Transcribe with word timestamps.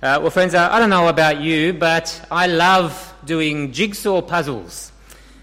Uh, 0.00 0.16
well, 0.22 0.30
friends, 0.30 0.54
uh, 0.54 0.68
I 0.70 0.78
don't 0.78 0.90
know 0.90 1.08
about 1.08 1.40
you, 1.40 1.72
but 1.72 2.24
I 2.30 2.46
love 2.46 3.12
doing 3.24 3.72
jigsaw 3.72 4.22
puzzles. 4.22 4.92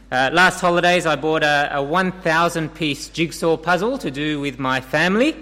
Uh, 0.10 0.30
last 0.32 0.62
holidays, 0.62 1.06
I 1.06 1.18
bought 1.18 1.44
a, 1.44 1.76
a 1.76 1.84
1,000 1.84 2.74
piece 2.74 3.10
jigsaw 3.10 3.58
puzzle 3.58 3.98
to 3.98 4.10
do 4.10 4.40
with 4.40 4.58
my 4.58 4.80
family. 4.80 5.36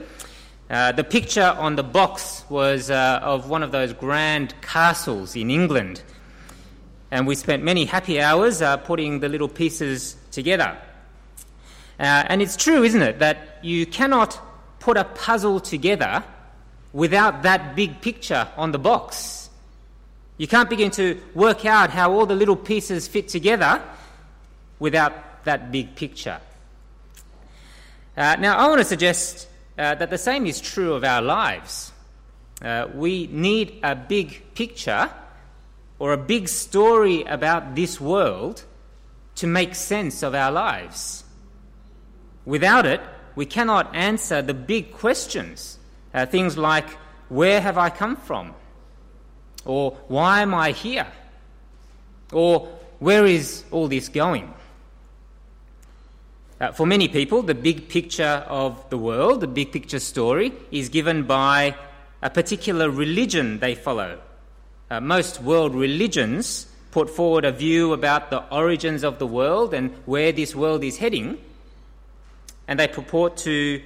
Uh, 0.67 0.93
the 0.93 1.03
picture 1.03 1.55
on 1.59 1.75
the 1.75 1.83
box 1.83 2.43
was 2.49 2.89
uh, 2.89 3.19
of 3.21 3.47
one 3.47 3.61
of 3.61 3.71
those 3.71 3.93
grand 3.93 4.59
castles 4.63 5.35
in 5.35 5.51
England. 5.51 6.01
And 7.11 7.27
we 7.27 7.35
spent 7.35 7.61
many 7.61 7.85
happy 7.85 8.19
hours 8.19 8.63
uh, 8.63 8.77
putting 8.77 9.19
the 9.19 9.29
little 9.29 9.47
pieces 9.47 10.15
together. 10.31 10.75
and 11.99 12.41
it's 12.41 12.57
true, 12.57 12.81
isn't 12.81 13.03
it, 13.03 13.19
that 13.19 13.59
you 13.61 13.85
cannot 13.85 14.41
put 14.79 14.97
a 14.97 15.03
puzzle 15.03 15.59
together 15.59 16.23
without 16.93 17.43
that 17.43 17.75
big 17.75 17.99
picture 18.01 18.47
on 18.55 18.71
the 18.71 18.79
box. 18.79 19.49
You 20.37 20.47
can't 20.47 20.69
begin 20.69 20.91
to 20.91 21.19
work 21.33 21.65
out 21.65 21.89
how 21.89 22.13
all 22.13 22.25
the 22.25 22.35
little 22.35 22.55
pieces 22.55 23.07
fit 23.07 23.27
together 23.27 23.81
without 24.79 25.43
that 25.45 25.71
big 25.71 25.95
picture. 25.95 26.39
Uh, 28.15 28.35
now, 28.39 28.57
I 28.57 28.67
want 28.67 28.79
to 28.79 28.85
suggest 28.85 29.47
uh, 29.77 29.95
that 29.95 30.09
the 30.09 30.17
same 30.17 30.45
is 30.45 30.61
true 30.61 30.93
of 30.93 31.03
our 31.03 31.21
lives. 31.21 31.91
Uh, 32.61 32.87
we 32.93 33.27
need 33.27 33.79
a 33.83 33.95
big 33.95 34.53
picture 34.53 35.09
or 35.97 36.13
a 36.13 36.17
big 36.17 36.47
story 36.47 37.23
about 37.23 37.75
this 37.75 37.99
world 37.99 38.63
to 39.35 39.47
make 39.47 39.73
sense 39.73 40.21
of 40.21 40.35
our 40.35 40.51
lives. 40.51 41.23
Without 42.45 42.85
it, 42.85 43.01
we 43.35 43.45
cannot 43.45 43.95
answer 43.95 44.41
the 44.41 44.53
big 44.53 44.91
questions 44.91 45.79
uh, 46.13 46.25
things 46.25 46.57
like, 46.57 46.89
Where 47.29 47.61
have 47.61 47.77
I 47.77 47.89
come 47.89 48.15
from? 48.15 48.53
Or, 49.65 49.91
Why 50.07 50.41
am 50.41 50.53
I 50.53 50.71
here? 50.71 51.07
Or, 52.31 52.67
Where 52.99 53.25
is 53.25 53.63
all 53.71 53.87
this 53.87 54.09
going? 54.09 54.53
Uh, 56.61 56.71
for 56.71 56.85
many 56.85 57.07
people, 57.07 57.41
the 57.41 57.55
big 57.55 57.89
picture 57.89 58.45
of 58.47 58.89
the 58.89 58.97
world, 58.97 59.41
the 59.41 59.47
big 59.47 59.71
picture 59.71 59.99
story, 59.99 60.53
is 60.71 60.87
given 60.87 61.23
by 61.23 61.75
a 62.21 62.29
particular 62.29 62.89
religion 62.89 63.59
they 63.59 63.75
follow. 63.75 64.17
Uh, 64.89 65.01
most 65.01 65.41
world 65.41 65.75
religions 65.75 66.67
put 66.91 67.09
forward 67.09 67.43
a 67.43 67.51
view 67.51 67.91
about 67.91 68.29
the 68.29 68.41
origins 68.53 69.03
of 69.03 69.17
the 69.19 69.27
world 69.27 69.73
and 69.73 69.91
where 70.05 70.31
this 70.31 70.55
world 70.55 70.83
is 70.83 70.97
heading, 70.97 71.37
and 72.67 72.79
they 72.79 72.87
purport 72.87 73.35
to 73.35 73.81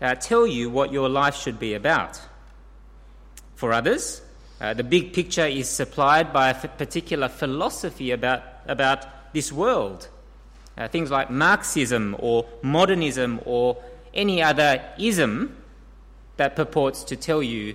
uh, 0.00 0.14
tell 0.14 0.46
you 0.46 0.70
what 0.70 0.92
your 0.92 1.08
life 1.08 1.36
should 1.36 1.58
be 1.58 1.74
about. 1.74 2.20
For 3.54 3.72
others, 3.72 4.22
uh, 4.60 4.74
the 4.74 4.84
big 4.84 5.12
picture 5.12 5.46
is 5.46 5.68
supplied 5.68 6.32
by 6.32 6.48
a 6.48 6.54
f- 6.54 6.78
particular 6.78 7.28
philosophy 7.28 8.10
about, 8.10 8.42
about 8.66 9.32
this 9.32 9.52
world. 9.52 10.08
Uh, 10.76 10.88
things 10.88 11.10
like 11.10 11.30
Marxism 11.30 12.16
or 12.18 12.46
modernism 12.62 13.40
or 13.44 13.76
any 14.14 14.42
other 14.42 14.82
ism 14.98 15.56
that 16.36 16.56
purports 16.56 17.04
to 17.04 17.16
tell 17.16 17.42
you 17.42 17.74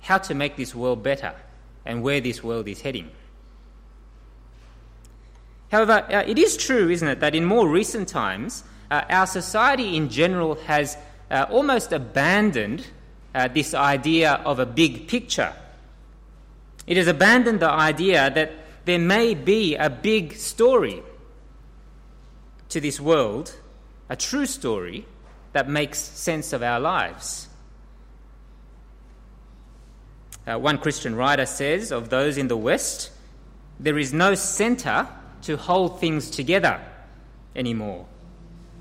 how 0.00 0.18
to 0.18 0.34
make 0.34 0.56
this 0.56 0.74
world 0.74 1.02
better 1.02 1.34
and 1.84 2.02
where 2.02 2.20
this 2.20 2.42
world 2.42 2.68
is 2.68 2.80
heading. 2.80 3.10
However, 5.70 6.06
uh, 6.08 6.24
it 6.26 6.38
is 6.38 6.56
true, 6.56 6.88
isn't 6.88 7.08
it, 7.08 7.20
that 7.20 7.34
in 7.34 7.44
more 7.44 7.68
recent 7.68 8.08
times, 8.08 8.64
uh, 8.90 9.02
our 9.10 9.26
society 9.26 9.96
in 9.96 10.08
general 10.08 10.54
has 10.66 10.96
uh, 11.30 11.46
almost 11.50 11.92
abandoned 11.92 12.86
uh, 13.34 13.48
this 13.48 13.74
idea 13.74 14.34
of 14.44 14.58
a 14.58 14.66
big 14.66 15.08
picture. 15.08 15.52
It 16.86 16.96
has 16.96 17.06
abandoned 17.06 17.60
the 17.60 17.70
idea 17.70 18.30
that 18.30 18.52
there 18.84 18.98
may 18.98 19.34
be 19.34 19.76
a 19.76 19.90
big 19.90 20.34
story 20.36 21.02
to 22.70 22.80
this 22.80 22.98
world, 23.00 23.54
a 24.08 24.16
true 24.16 24.46
story 24.46 25.06
that 25.52 25.68
makes 25.68 25.98
sense 25.98 26.52
of 26.52 26.62
our 26.62 26.80
lives. 26.80 27.48
Uh, 30.46 30.58
one 30.58 30.78
Christian 30.78 31.14
writer 31.14 31.44
says 31.44 31.92
of 31.92 32.08
those 32.08 32.38
in 32.38 32.48
the 32.48 32.56
West, 32.56 33.10
there 33.78 33.98
is 33.98 34.14
no 34.14 34.34
center 34.34 35.06
to 35.42 35.56
hold 35.56 36.00
things 36.00 36.30
together 36.30 36.80
anymore. 37.54 38.06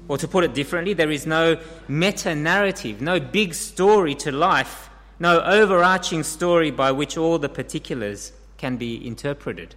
Or 0.07 0.17
to 0.17 0.27
put 0.27 0.43
it 0.43 0.53
differently, 0.53 0.93
there 0.93 1.11
is 1.11 1.25
no 1.25 1.59
meta 1.87 2.33
narrative, 2.33 3.01
no 3.01 3.19
big 3.19 3.53
story 3.53 4.15
to 4.15 4.31
life, 4.31 4.89
no 5.19 5.41
overarching 5.41 6.23
story 6.23 6.71
by 6.71 6.91
which 6.91 7.17
all 7.17 7.39
the 7.39 7.49
particulars 7.49 8.31
can 8.57 8.77
be 8.77 9.05
interpreted. 9.05 9.75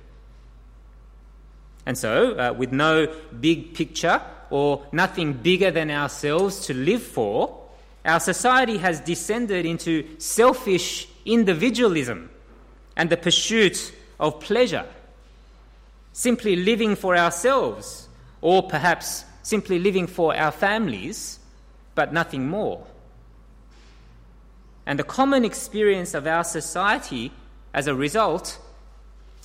And 1.86 1.96
so, 1.96 2.32
uh, 2.32 2.52
with 2.56 2.72
no 2.72 3.12
big 3.40 3.74
picture 3.74 4.20
or 4.50 4.86
nothing 4.92 5.32
bigger 5.32 5.70
than 5.70 5.90
ourselves 5.90 6.66
to 6.66 6.74
live 6.74 7.02
for, 7.02 7.58
our 8.04 8.20
society 8.20 8.78
has 8.78 9.00
descended 9.00 9.66
into 9.66 10.06
selfish 10.18 11.08
individualism 11.24 12.30
and 12.96 13.10
the 13.10 13.16
pursuit 13.16 13.92
of 14.18 14.40
pleasure, 14.40 14.86
simply 16.12 16.56
living 16.56 16.96
for 16.96 17.16
ourselves, 17.16 18.08
or 18.40 18.68
perhaps 18.68 19.24
simply 19.50 19.80
living 19.80 20.06
for 20.06 20.34
our 20.36 20.52
families, 20.52 21.40
but 21.96 22.12
nothing 22.12 22.48
more. 22.48 22.86
And 24.86 24.96
the 24.96 25.04
common 25.04 25.44
experience 25.44 26.14
of 26.14 26.24
our 26.26 26.44
society 26.44 27.32
as 27.74 27.88
a 27.88 27.94
result 27.94 28.58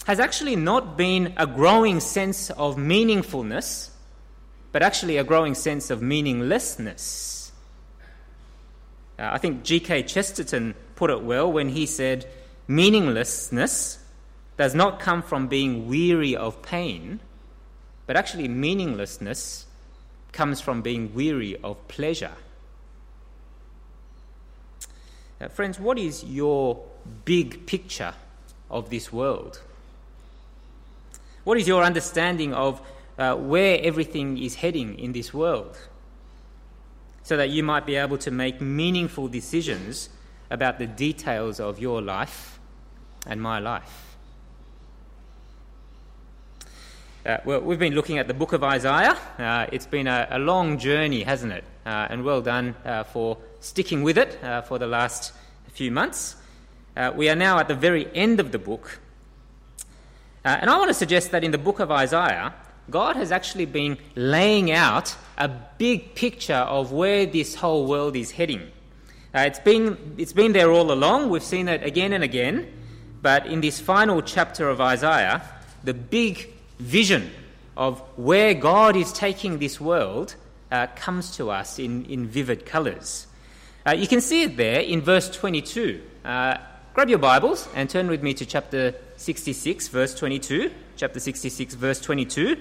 has 0.05 0.19
actually 0.19 0.55
not 0.55 0.95
been 0.95 1.33
a 1.37 1.47
growing 1.47 1.99
sense 1.99 2.51
of 2.51 2.75
meaningfulness, 2.75 3.89
but 4.71 4.83
actually 4.83 5.17
a 5.17 5.23
growing 5.23 5.55
sense 5.55 5.89
of 5.89 6.03
meaninglessness. 6.03 7.51
Uh, 9.17 9.29
I 9.33 9.39
think 9.39 9.63
G.K. 9.63 10.03
Chesterton 10.03 10.75
put 10.95 11.09
it 11.09 11.23
well 11.23 11.51
when 11.51 11.69
he 11.69 11.87
said, 11.87 12.27
Meaninglessness 12.67 13.97
does 14.57 14.75
not 14.75 14.99
come 14.99 15.23
from 15.23 15.47
being 15.47 15.87
weary 15.87 16.35
of 16.35 16.61
pain, 16.61 17.19
but 18.05 18.15
actually, 18.15 18.47
meaninglessness 18.47 19.65
comes 20.35 20.61
from 20.61 20.81
being 20.81 21.13
weary 21.15 21.57
of 21.63 21.87
pleasure. 21.87 22.33
Now, 25.39 25.47
friends, 25.47 25.79
what 25.79 25.97
is 25.97 26.23
your 26.23 26.83
big 27.23 27.65
picture 27.65 28.13
of 28.69 28.89
this 28.89 29.11
world? 29.11 29.61
What 31.45 31.57
is 31.57 31.67
your 31.67 31.83
understanding 31.83 32.53
of 32.53 32.81
uh, 33.17 33.35
where 33.35 33.79
everything 33.81 34.37
is 34.37 34.55
heading 34.55 34.99
in 34.99 35.13
this 35.13 35.33
world? 35.33 35.77
So 37.23 37.37
that 37.37 37.49
you 37.49 37.63
might 37.63 37.85
be 37.85 37.95
able 37.95 38.17
to 38.19 38.31
make 38.31 38.61
meaningful 38.61 39.27
decisions 39.27 40.09
about 40.51 40.79
the 40.79 40.85
details 40.85 41.59
of 41.59 41.79
your 41.79 42.01
life 42.01 42.59
and 43.25 43.41
my 43.41 43.59
life. 43.59 44.04
Uh, 47.25 47.39
well, 47.43 47.59
we've 47.59 47.79
been 47.79 47.95
looking 47.95 48.19
at 48.19 48.27
the 48.27 48.35
book 48.35 48.53
of 48.53 48.63
Isaiah. 48.63 49.17
Uh, 49.39 49.65
it's 49.71 49.87
been 49.87 50.05
a, 50.05 50.27
a, 50.29 50.37
long 50.37 50.77
journey, 50.77 51.23
hasn't 51.23 51.51
it? 51.51 51.63
Uh, 51.83 52.05
and 52.11 52.23
well 52.23 52.39
done 52.39 52.75
uh, 52.85 53.03
for 53.03 53.39
sticking 53.61 54.03
with 54.03 54.15
it 54.15 54.37
uh, 54.43 54.61
for 54.61 54.77
the 54.77 54.85
last 54.85 55.33
few 55.69 55.89
months. 55.89 56.35
Uh, 56.95 57.11
we 57.15 57.27
are 57.27 57.35
now 57.35 57.57
at 57.57 57.67
the 57.67 57.73
very 57.73 58.15
end 58.15 58.39
of 58.39 58.51
the 58.51 58.59
book. 58.59 58.99
and 60.43 60.69
I 60.69 60.77
want 60.77 60.89
to 60.89 60.93
suggest 60.93 61.31
that 61.31 61.43
in 61.43 61.49
the 61.49 61.57
book 61.57 61.79
of 61.79 61.89
Isaiah, 61.89 62.53
God 62.91 63.15
has 63.15 63.31
actually 63.31 63.65
been 63.65 63.97
laying 64.13 64.69
out 64.69 65.15
a 65.39 65.47
big 65.47 66.13
picture 66.13 66.53
of 66.53 66.91
where 66.91 67.25
this 67.25 67.55
whole 67.55 67.87
world 67.87 68.15
is 68.15 68.29
heading. 68.29 68.71
it's, 69.33 69.57
been, 69.57 70.13
it's 70.19 70.33
been 70.33 70.53
there 70.53 70.69
all 70.71 70.91
along, 70.91 71.31
we've 71.31 71.41
seen 71.41 71.69
it 71.69 71.83
again 71.83 72.13
and 72.13 72.23
again, 72.23 72.71
but 73.23 73.47
in 73.47 73.61
this 73.61 73.79
final 73.79 74.21
chapter 74.21 74.69
of 74.69 74.79
Isaiah, 74.79 75.41
the 75.83 75.95
big 75.95 76.54
vision 76.79 77.31
of 77.77 77.99
where 78.15 78.53
God 78.53 78.95
is 78.95 79.11
taking 79.11 79.59
this 79.59 79.79
world 79.79 80.35
uh, 80.71 80.87
comes 80.95 81.35
to 81.37 81.49
us 81.51 81.79
in, 81.79 82.05
in 82.05 82.27
vivid 82.27 82.65
colours. 82.65 83.27
Uh, 83.85 83.91
you 83.91 84.07
can 84.07 84.21
see 84.21 84.43
it 84.43 84.57
there 84.57 84.81
in 84.81 85.01
verse 85.01 85.29
22. 85.29 86.01
Uh, 86.23 86.57
grab 86.93 87.09
your 87.09 87.19
Bibles 87.19 87.67
and 87.75 87.89
turn 87.89 88.07
with 88.07 88.23
me 88.23 88.33
to 88.33 88.45
chapter 88.45 88.95
66, 89.17 89.89
verse 89.89 90.15
22. 90.15 90.71
Chapter 90.97 91.19
66, 91.19 91.75
verse 91.75 92.01
22. 92.01 92.57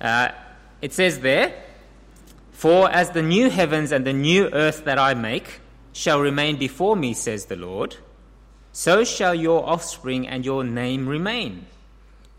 Uh, 0.00 0.28
it 0.80 0.92
says 0.92 1.20
there, 1.20 1.54
For 2.52 2.90
as 2.90 3.10
the 3.10 3.22
new 3.22 3.50
heavens 3.50 3.92
and 3.92 4.06
the 4.06 4.12
new 4.12 4.48
earth 4.52 4.84
that 4.84 4.98
I 4.98 5.14
make 5.14 5.60
shall 5.92 6.20
remain 6.20 6.56
before 6.56 6.96
me, 6.96 7.14
says 7.14 7.46
the 7.46 7.56
Lord, 7.56 7.96
so 8.72 9.04
shall 9.04 9.34
your 9.34 9.66
offspring 9.68 10.28
and 10.28 10.44
your 10.44 10.62
name 10.62 11.08
remain 11.08 11.66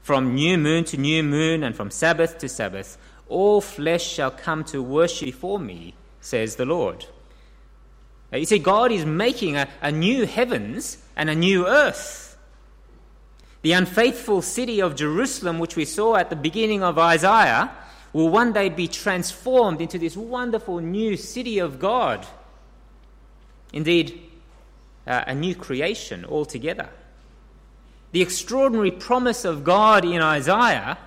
from 0.07 0.36
new 0.36 0.57
moon 0.57 0.86
to 0.86 0.95
new 0.95 1.21
moon, 1.21 1.63
and 1.63 1.75
from 1.75 1.92
Sabbath 1.92 2.38
to 2.38 2.48
Sabbath, 2.48 2.98
all 3.27 3.59
flesh 3.59 4.07
shall 4.07 4.31
come 4.31 4.63
to 4.63 4.81
worship 4.81 5.25
before 5.25 5.59
me, 5.59 5.94
says 6.21 6.56
the 6.56 6.63
Lord. 6.63 7.06
Uh, 8.31 8.38
you 8.38 8.45
see, 8.45 8.57
God 8.57 8.94
is 8.94 9.06
making 9.06 9.57
a, 9.57 9.68
a 9.81 9.92
new 9.92 10.25
heavens 10.25 10.98
and 11.18 11.30
a 11.30 11.36
new 11.36 11.68
earth. 11.68 12.38
The 13.63 13.74
unfaithful 13.74 14.42
city 14.42 14.81
of 14.81 14.95
Jerusalem, 14.95 15.59
which 15.59 15.75
we 15.75 15.83
saw 15.83 16.15
at 16.15 16.30
the 16.30 16.38
beginning 16.38 16.83
of 16.83 16.98
Isaiah, 16.98 17.69
will 18.13 18.30
one 18.30 18.54
day 18.54 18.69
be 18.69 18.88
transformed 18.88 19.81
into 19.81 20.00
this 20.00 20.15
wonderful 20.15 20.80
new 20.80 21.18
city 21.18 21.59
of 21.59 21.80
God. 21.80 22.25
Indeed, 23.74 24.21
uh, 25.06 25.25
a 25.27 25.36
new 25.36 25.54
creation 25.54 26.24
altogether. 26.24 26.88
The 28.12 28.21
extraordinary 28.21 28.92
promise 28.92 29.44
of 29.44 29.63
God 29.63 30.06
in 30.06 30.21
Isaiah 30.21 30.98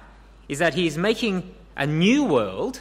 is 0.49 0.58
that 0.58 0.75
He 0.75 0.87
is 0.87 0.99
making 0.99 1.55
a 1.76 1.87
new 1.87 2.25
world 2.25 2.81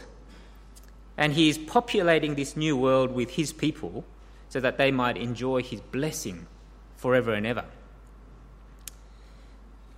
and 1.18 1.34
He 1.34 1.50
is 1.50 1.58
populating 1.58 2.36
this 2.36 2.58
new 2.58 2.76
world 2.76 3.14
with 3.14 3.32
His 3.32 3.54
people 3.54 4.04
so 4.50 4.60
that 4.60 4.78
they 4.78 4.92
might 4.92 5.18
enjoy 5.18 5.64
His 5.64 5.80
blessing 5.80 6.48
forever 6.98 7.34
and 7.34 7.46
ever. 7.46 7.66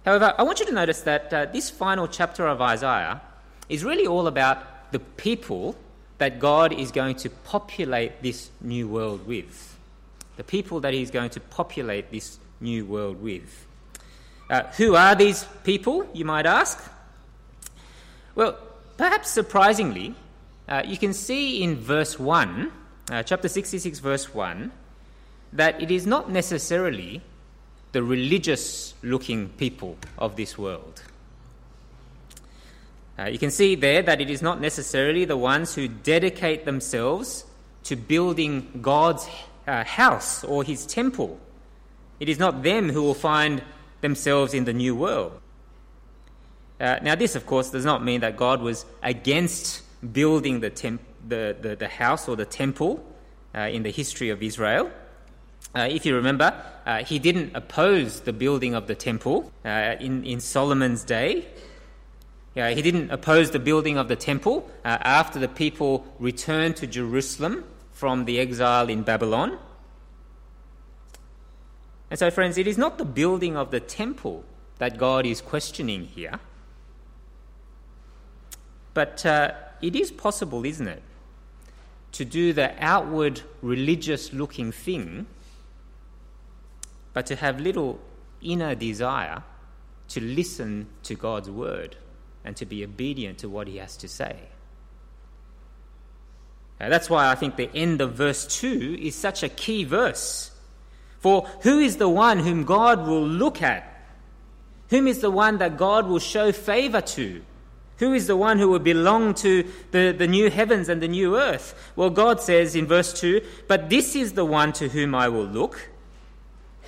However, 0.05 0.33
I 0.37 0.43
want 0.43 0.59
you 0.59 0.65
to 0.65 0.71
notice 0.71 1.01
that 1.01 1.33
uh, 1.33 1.45
this 1.45 1.69
final 1.69 2.07
chapter 2.07 2.47
of 2.47 2.61
Isaiah 2.61 3.21
is 3.69 3.83
really 3.83 4.07
all 4.07 4.27
about 4.27 4.91
the 4.91 4.99
people 4.99 5.75
that 6.17 6.39
God 6.39 6.73
is 6.73 6.91
going 6.91 7.15
to 7.17 7.29
populate 7.29 8.21
this 8.21 8.51
new 8.59 8.87
world 8.87 9.25
with. 9.25 9.77
The 10.37 10.43
people 10.43 10.79
that 10.81 10.93
He's 10.93 11.11
going 11.11 11.31
to 11.31 11.39
populate 11.39 12.11
this 12.11 12.39
new 12.59 12.85
world 12.85 13.21
with. 13.21 13.67
Uh, 14.51 14.63
who 14.75 14.95
are 14.95 15.15
these 15.15 15.45
people, 15.63 16.05
you 16.13 16.25
might 16.25 16.45
ask? 16.45 16.83
Well, 18.35 18.59
perhaps 18.97 19.29
surprisingly, 19.29 20.13
uh, 20.67 20.83
you 20.85 20.97
can 20.97 21.13
see 21.13 21.63
in 21.63 21.77
verse 21.77 22.19
1, 22.19 22.69
uh, 23.09 23.23
chapter 23.23 23.47
66, 23.47 23.99
verse 23.99 24.33
1, 24.33 24.69
that 25.53 25.81
it 25.81 25.89
is 25.89 26.05
not 26.05 26.29
necessarily 26.29 27.21
the 27.93 28.03
religious 28.03 28.93
looking 29.01 29.47
people 29.49 29.95
of 30.17 30.35
this 30.35 30.57
world. 30.57 31.01
Uh, 33.17 33.27
you 33.27 33.39
can 33.39 33.51
see 33.51 33.75
there 33.75 34.01
that 34.01 34.19
it 34.19 34.29
is 34.29 34.41
not 34.41 34.59
necessarily 34.59 35.23
the 35.23 35.37
ones 35.37 35.75
who 35.75 35.87
dedicate 35.87 36.65
themselves 36.65 37.45
to 37.83 37.95
building 37.95 38.79
God's 38.81 39.29
uh, 39.65 39.85
house 39.85 40.43
or 40.43 40.65
his 40.65 40.85
temple. 40.85 41.39
It 42.19 42.27
is 42.27 42.37
not 42.37 42.63
them 42.63 42.89
who 42.89 43.01
will 43.01 43.13
find 43.13 43.61
themselves 44.01 44.53
in 44.53 44.65
the 44.65 44.73
new 44.73 44.95
world. 44.95 45.39
Uh, 46.79 46.97
now, 47.03 47.13
this, 47.13 47.35
of 47.35 47.45
course, 47.45 47.69
does 47.69 47.85
not 47.85 48.03
mean 48.03 48.21
that 48.21 48.35
God 48.35 48.61
was 48.61 48.85
against 49.03 49.83
building 50.11 50.61
the, 50.61 50.71
temp- 50.71 51.01
the, 51.27 51.55
the, 51.61 51.75
the, 51.75 51.87
house 51.87 52.27
or 52.27 52.35
the 52.35 52.45
temple 52.45 53.05
uh, 53.53 53.59
in 53.61 53.83
the 53.83 53.91
history 53.91 54.31
of 54.31 54.41
Israel. 54.41 54.91
Uh, 55.75 55.87
if 55.89 56.05
you 56.05 56.15
remember, 56.15 56.53
uh, 56.85 57.03
he 57.03 57.19
didn't 57.19 57.55
oppose 57.55 58.21
the 58.21 58.33
building 58.33 58.73
of 58.73 58.87
the 58.87 58.95
temple 58.95 59.51
uh, 59.63 59.95
in, 59.99 60.23
in 60.25 60.39
Solomon's 60.39 61.03
day. 61.03 61.45
he 62.55 62.81
didn't 62.81 63.11
oppose 63.11 63.51
the 63.51 63.59
building 63.59 63.97
of 63.97 64.07
the 64.07 64.15
temple 64.15 64.69
uh, 64.83 64.97
after 65.01 65.39
the 65.39 65.47
people 65.47 66.03
returned 66.19 66.75
to 66.75 66.87
Jerusalem 66.87 67.63
from 67.93 68.25
the 68.25 68.39
exile 68.39 68.89
in 68.89 69.03
Babylon. 69.03 69.59
And 72.11 72.19
so, 72.19 72.29
friends, 72.29 72.59
it 72.59 72.67
is 72.67 72.77
not 72.77 72.99
the 72.99 73.05
building 73.05 73.57
of 73.57 73.71
the 73.71 73.79
temple 73.79 74.43
that 74.77 74.97
God 74.97 75.25
is 75.25 75.41
questioning 75.41 76.03
here. 76.03 76.39
But 78.93 79.25
uh, 79.25 79.53
it 79.81 79.95
is 79.95 80.11
possible, 80.11 80.65
isn't 80.65 80.87
it, 80.87 81.01
to 82.11 82.25
do 82.25 82.51
the 82.51 82.73
outward 82.83 83.41
religious 83.61 84.33
looking 84.33 84.71
thing 84.71 85.25
but 87.13 87.25
to 87.25 87.35
have 87.35 87.59
little 87.59 87.99
inner 88.41 88.75
desire 88.75 89.43
to 90.09 90.21
listen 90.21 90.87
to 91.03 91.15
God's 91.15 91.49
word 91.49 91.95
and 92.43 92.55
to 92.57 92.65
be 92.65 92.83
obedient 92.83 93.37
to 93.39 93.49
what 93.49 93.67
he 93.67 93.77
has 93.77 93.97
to 93.97 94.07
say. 94.07 94.35
Now, 96.79 96.89
that's 96.89 97.09
why 97.09 97.29
I 97.29 97.35
think 97.35 97.55
the 97.55 97.69
end 97.75 98.01
of 98.01 98.13
verse 98.13 98.45
2 98.59 98.97
is 98.99 99.15
such 99.15 99.43
a 99.43 99.49
key 99.49 99.83
verse. 99.83 100.50
For 101.21 101.47
who 101.61 101.79
is 101.79 101.97
the 101.97 102.09
one 102.09 102.39
whom 102.39 102.65
God 102.65 103.07
will 103.07 103.25
look 103.25 103.61
at? 103.61 103.87
Whom 104.89 105.07
is 105.07 105.19
the 105.19 105.31
one 105.31 105.57
that 105.59 105.77
God 105.77 106.07
will 106.07 106.19
show 106.19 106.51
favor 106.51 107.01
to? 107.01 107.41
Who 107.97 108.13
is 108.13 108.27
the 108.27 108.35
one 108.35 108.59
who 108.59 108.67
will 108.67 108.79
belong 108.79 109.35
to 109.35 109.71
the, 109.91 110.13
the 110.17 110.27
new 110.27 110.49
heavens 110.49 110.89
and 110.89 111.01
the 111.01 111.07
new 111.07 111.37
earth? 111.37 111.91
Well, 111.95 112.09
God 112.09 112.41
says 112.41 112.75
in 112.75 112.87
verse 112.87 113.13
2 113.19 113.41
But 113.67 113.89
this 113.89 114.15
is 114.15 114.33
the 114.33 114.43
one 114.43 114.73
to 114.73 114.89
whom 114.89 115.15
I 115.15 115.29
will 115.29 115.45
look 115.45 115.91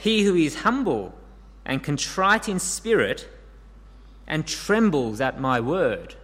he 0.04 0.24
who 0.24 0.36
is 0.36 0.64
humble 0.64 1.14
and 1.64 1.82
contrite 1.82 2.50
in 2.50 2.60
spirit 2.60 3.26
and 4.28 4.46
trembles 4.46 5.22
at 5.22 5.40
my 5.40 5.62
word. 5.62 6.16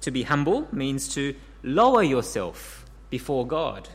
To 0.00 0.10
be 0.10 0.24
humble 0.24 0.66
means 0.72 1.06
to 1.14 1.36
lower 1.62 2.02
yourself 2.02 2.84
before 3.10 3.46
God. 3.46 3.88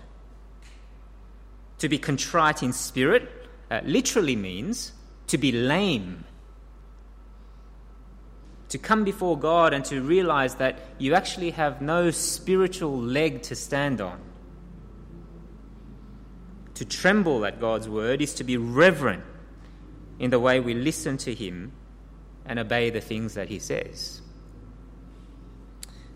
To 1.79 1.89
be 1.89 1.97
contrite 1.99 2.63
in 2.63 2.73
spirit 2.73 3.29
uh, 3.69 3.81
literally 3.83 4.35
means 4.35 4.93
to 5.27 5.37
be 5.37 5.51
lame. 5.51 6.25
To 8.69 8.77
come 8.77 9.03
before 9.03 9.37
God 9.37 9.73
and 9.73 9.85
to 9.85 10.01
realize 10.01 10.55
that 10.55 10.79
you 10.97 11.13
actually 11.13 11.51
have 11.51 11.81
no 11.81 12.11
spiritual 12.11 12.97
leg 12.97 13.43
to 13.43 13.55
stand 13.55 14.01
on. 14.01 14.19
To 16.75 16.85
tremble 16.85 17.45
at 17.45 17.59
God's 17.59 17.87
word 17.87 18.21
is 18.21 18.33
to 18.35 18.43
be 18.43 18.57
reverent 18.57 19.23
in 20.19 20.31
the 20.31 20.39
way 20.39 20.59
we 20.59 20.73
listen 20.73 21.17
to 21.17 21.33
Him 21.33 21.71
and 22.45 22.59
obey 22.59 22.89
the 22.89 23.01
things 23.01 23.35
that 23.35 23.49
He 23.49 23.59
says. 23.59 24.21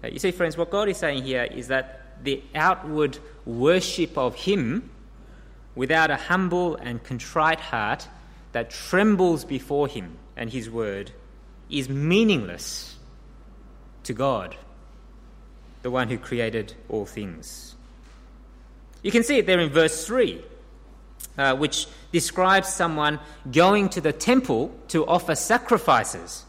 You 0.03 0.19
see, 0.19 0.31
friends, 0.31 0.57
what 0.57 0.71
God 0.71 0.89
is 0.89 0.97
saying 0.97 1.23
here 1.23 1.43
is 1.43 1.67
that 1.67 2.23
the 2.23 2.43
outward 2.55 3.17
worship 3.45 4.17
of 4.17 4.35
Him 4.35 4.89
without 5.75 6.11
a 6.11 6.15
humble 6.15 6.75
and 6.75 7.03
contrite 7.03 7.59
heart 7.59 8.07
that 8.51 8.69
trembles 8.69 9.45
before 9.45 9.87
Him 9.87 10.17
and 10.35 10.49
His 10.49 10.69
word 10.69 11.11
is 11.69 11.89
meaningless 11.89 12.97
to 14.03 14.13
God, 14.13 14.55
the 15.81 15.91
one 15.91 16.09
who 16.09 16.17
created 16.17 16.73
all 16.89 17.05
things. 17.05 17.75
You 19.01 19.11
can 19.11 19.23
see 19.23 19.37
it 19.37 19.45
there 19.45 19.59
in 19.59 19.69
verse 19.69 20.05
3 20.05 20.43
uh, 21.37 21.55
which 21.55 21.87
describes 22.11 22.67
someone 22.67 23.19
going 23.51 23.89
to 23.89 24.01
the 24.01 24.13
temple 24.13 24.71
to 24.89 25.05
offer 25.05 25.35
sacrifices. 25.35 26.45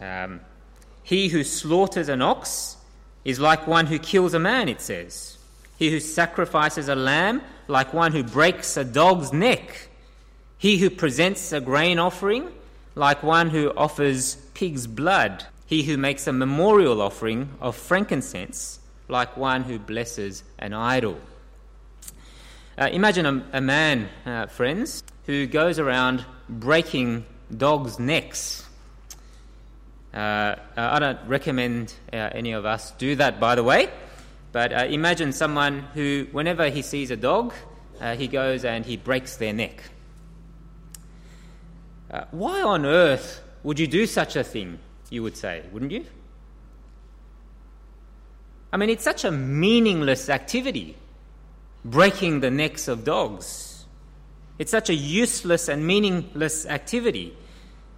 Um, 0.00 0.40
he 1.02 1.28
who 1.28 1.44
slaughters 1.44 2.08
an 2.08 2.22
ox 2.22 2.76
is 3.24 3.38
like 3.38 3.66
one 3.66 3.86
who 3.86 3.98
kills 3.98 4.34
a 4.34 4.38
man, 4.38 4.68
it 4.68 4.80
says. 4.80 5.38
He 5.82 5.90
who 5.90 5.98
sacrifices 5.98 6.88
a 6.88 6.94
lamb, 6.94 7.42
like 7.66 7.92
one 7.92 8.12
who 8.12 8.22
breaks 8.22 8.76
a 8.76 8.84
dog's 8.84 9.32
neck. 9.32 9.88
He 10.56 10.78
who 10.78 10.88
presents 10.90 11.50
a 11.50 11.60
grain 11.60 11.98
offering, 11.98 12.52
like 12.94 13.24
one 13.24 13.50
who 13.50 13.72
offers 13.76 14.36
pig's 14.54 14.86
blood. 14.86 15.44
He 15.66 15.82
who 15.82 15.96
makes 15.96 16.28
a 16.28 16.32
memorial 16.32 17.02
offering 17.02 17.48
of 17.60 17.74
frankincense, 17.74 18.78
like 19.08 19.36
one 19.36 19.64
who 19.64 19.80
blesses 19.80 20.44
an 20.60 20.72
idol. 20.72 21.18
Uh, 22.78 22.88
imagine 22.92 23.26
a, 23.26 23.44
a 23.54 23.60
man, 23.60 24.08
uh, 24.24 24.46
friends, 24.46 25.02
who 25.26 25.48
goes 25.48 25.80
around 25.80 26.24
breaking 26.48 27.26
dogs' 27.56 27.98
necks. 27.98 28.64
Uh, 30.14 30.54
I 30.76 31.00
don't 31.00 31.18
recommend 31.26 31.92
uh, 32.12 32.30
any 32.30 32.52
of 32.52 32.66
us 32.66 32.92
do 32.92 33.16
that, 33.16 33.40
by 33.40 33.56
the 33.56 33.64
way, 33.64 33.90
but 34.52 34.72
uh, 34.72 34.84
imagine 34.84 35.32
someone 35.32 35.80
who, 35.94 36.28
whenever 36.30 36.68
he 36.68 36.82
sees 36.82 37.10
a 37.10 37.16
dog, 37.16 37.52
he 38.16 38.28
goes 38.28 38.64
and 38.64 38.84
he 38.84 38.96
breaks 38.96 39.36
their 39.36 39.52
neck. 39.52 39.82
why 42.30 42.60
on 42.60 42.84
earth 42.84 43.42
would 43.62 43.78
you 43.78 43.86
do 43.86 44.06
such 44.06 44.36
a 44.36 44.44
thing, 44.44 44.78
you 45.08 45.22
would 45.22 45.36
say, 45.36 45.62
wouldn't 45.72 45.92
you? 45.92 46.04
I 48.72 48.76
mean, 48.76 48.90
it's 48.90 49.04
such 49.04 49.24
a 49.24 49.30
meaningless 49.30 50.28
activity 50.28 50.96
breaking 51.84 52.40
the 52.40 52.50
necks 52.50 52.88
of 52.88 53.04
dogs. 53.04 53.84
It's 54.58 54.70
such 54.70 54.88
a 54.88 54.94
useless 54.94 55.68
and 55.68 55.86
meaningless 55.86 56.66
activity. 56.66 57.36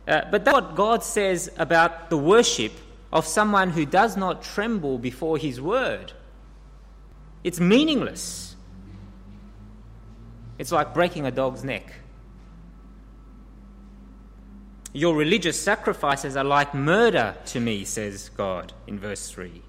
Uh, 0.08 0.23
but 0.30 0.44
that's 0.44 0.54
what 0.54 0.75
God 0.75 1.02
says 1.02 1.50
about 1.58 2.11
the 2.11 2.16
worship 2.16 2.73
of 3.12 3.26
someone 3.26 3.70
who 3.70 3.87
does 3.87 4.16
not 4.16 4.42
tremble 4.42 4.99
before 4.99 5.38
his 5.38 5.61
word. 5.61 6.12
It's 7.44 7.60
meaningless. 7.60 8.56
It's 10.58 10.72
like 10.72 10.94
breaking 10.94 11.26
a 11.26 11.30
dog's 11.30 11.62
neck. 11.62 11.92
Your 14.92 15.14
religious 15.14 15.60
sacrifices 15.60 16.36
are 16.36 16.44
like 16.44 16.74
murder 16.74 17.36
to 17.46 17.60
me, 17.60 17.84
says 17.84 18.30
God 18.30 18.72
in 18.86 18.98
verse 18.98 19.28
3. 19.30 19.62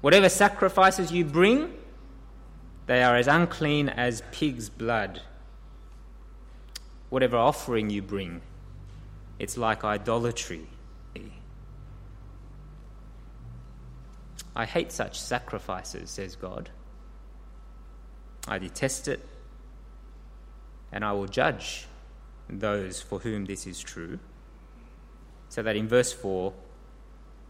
Whatever 0.00 0.28
sacrifices 0.28 1.12
you 1.12 1.24
bring, 1.24 1.74
They 2.86 3.02
are 3.02 3.16
as 3.16 3.26
unclean 3.26 3.90
as 3.90 4.22
pig's 4.32 4.70
blood. 4.70 5.20
Whatever 7.10 7.36
offering 7.36 7.90
you 7.90 8.00
bring, 8.00 8.40
it's 9.38 9.58
like 9.58 9.84
idolatry. 9.84 10.66
I 14.56 14.64
hate 14.64 14.90
such 14.90 15.20
sacrifices, 15.20 16.10
says 16.10 16.34
God. 16.34 16.70
I 18.48 18.58
detest 18.58 19.08
it, 19.08 19.20
and 20.90 21.04
I 21.04 21.12
will 21.12 21.26
judge 21.26 21.86
those 22.48 23.02
for 23.02 23.20
whom 23.20 23.44
this 23.44 23.66
is 23.66 23.80
true, 23.80 24.18
so 25.48 25.62
that 25.62 25.76
in 25.76 25.88
verse 25.88 26.12
4, 26.12 26.52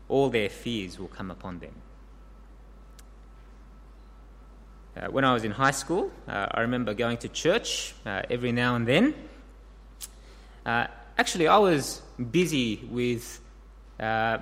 all 0.09 0.31
their 0.31 0.49
fears 0.49 0.99
will 0.99 1.09
come 1.09 1.31
upon 1.31 1.61
them. 1.61 1.75
Uh, 4.97 5.07
when 5.11 5.25
I 5.25 5.33
was 5.33 5.45
in 5.45 5.53
high 5.53 5.71
school, 5.71 6.11
uh, 6.27 6.49
I 6.51 6.63
remember 6.63 6.93
going 6.95 7.19
to 7.19 7.29
church 7.29 7.95
uh, 8.05 8.23
every 8.29 8.51
now 8.51 8.75
and 8.75 8.87
then. 8.87 9.15
Uh, 10.67 10.87
actually, 11.17 11.47
I 11.47 11.59
was 11.59 12.03
busy 12.31 12.89
with 12.91 13.41
uh, 14.01 14.39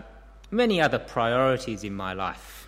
many 0.51 0.81
other 0.81 0.99
priorities 0.99 1.85
in 1.85 1.95
my 1.95 2.15
life. 2.15 2.66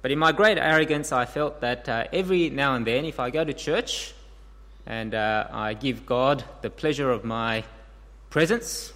But 0.00 0.10
in 0.10 0.18
my 0.18 0.32
great 0.32 0.58
arrogance, 0.58 1.12
I 1.12 1.24
felt 1.24 1.60
that 1.60 1.88
uh, 1.88 2.04
every 2.12 2.50
now 2.50 2.74
and 2.74 2.86
then, 2.86 3.04
if 3.04 3.18
I 3.18 3.30
go 3.30 3.44
to 3.44 3.52
church 3.52 4.14
and 4.86 5.14
I 5.14 5.74
give 5.74 6.06
God 6.06 6.44
the 6.62 6.70
pleasure 6.70 7.10
of 7.10 7.24
my 7.24 7.64
presence, 8.30 8.92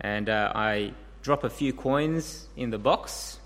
and 0.00 0.30
I 0.30 0.92
drop 1.22 1.44
a 1.44 1.50
few 1.50 1.72
coins 1.72 2.46
in 2.56 2.70
the 2.70 2.78
box, 2.78 3.38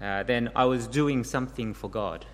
uh, 0.00 0.22
then 0.24 0.50
I 0.54 0.64
was 0.64 0.86
doing 0.86 1.24
something 1.24 1.72
for 1.72 1.88
God. 1.88 2.26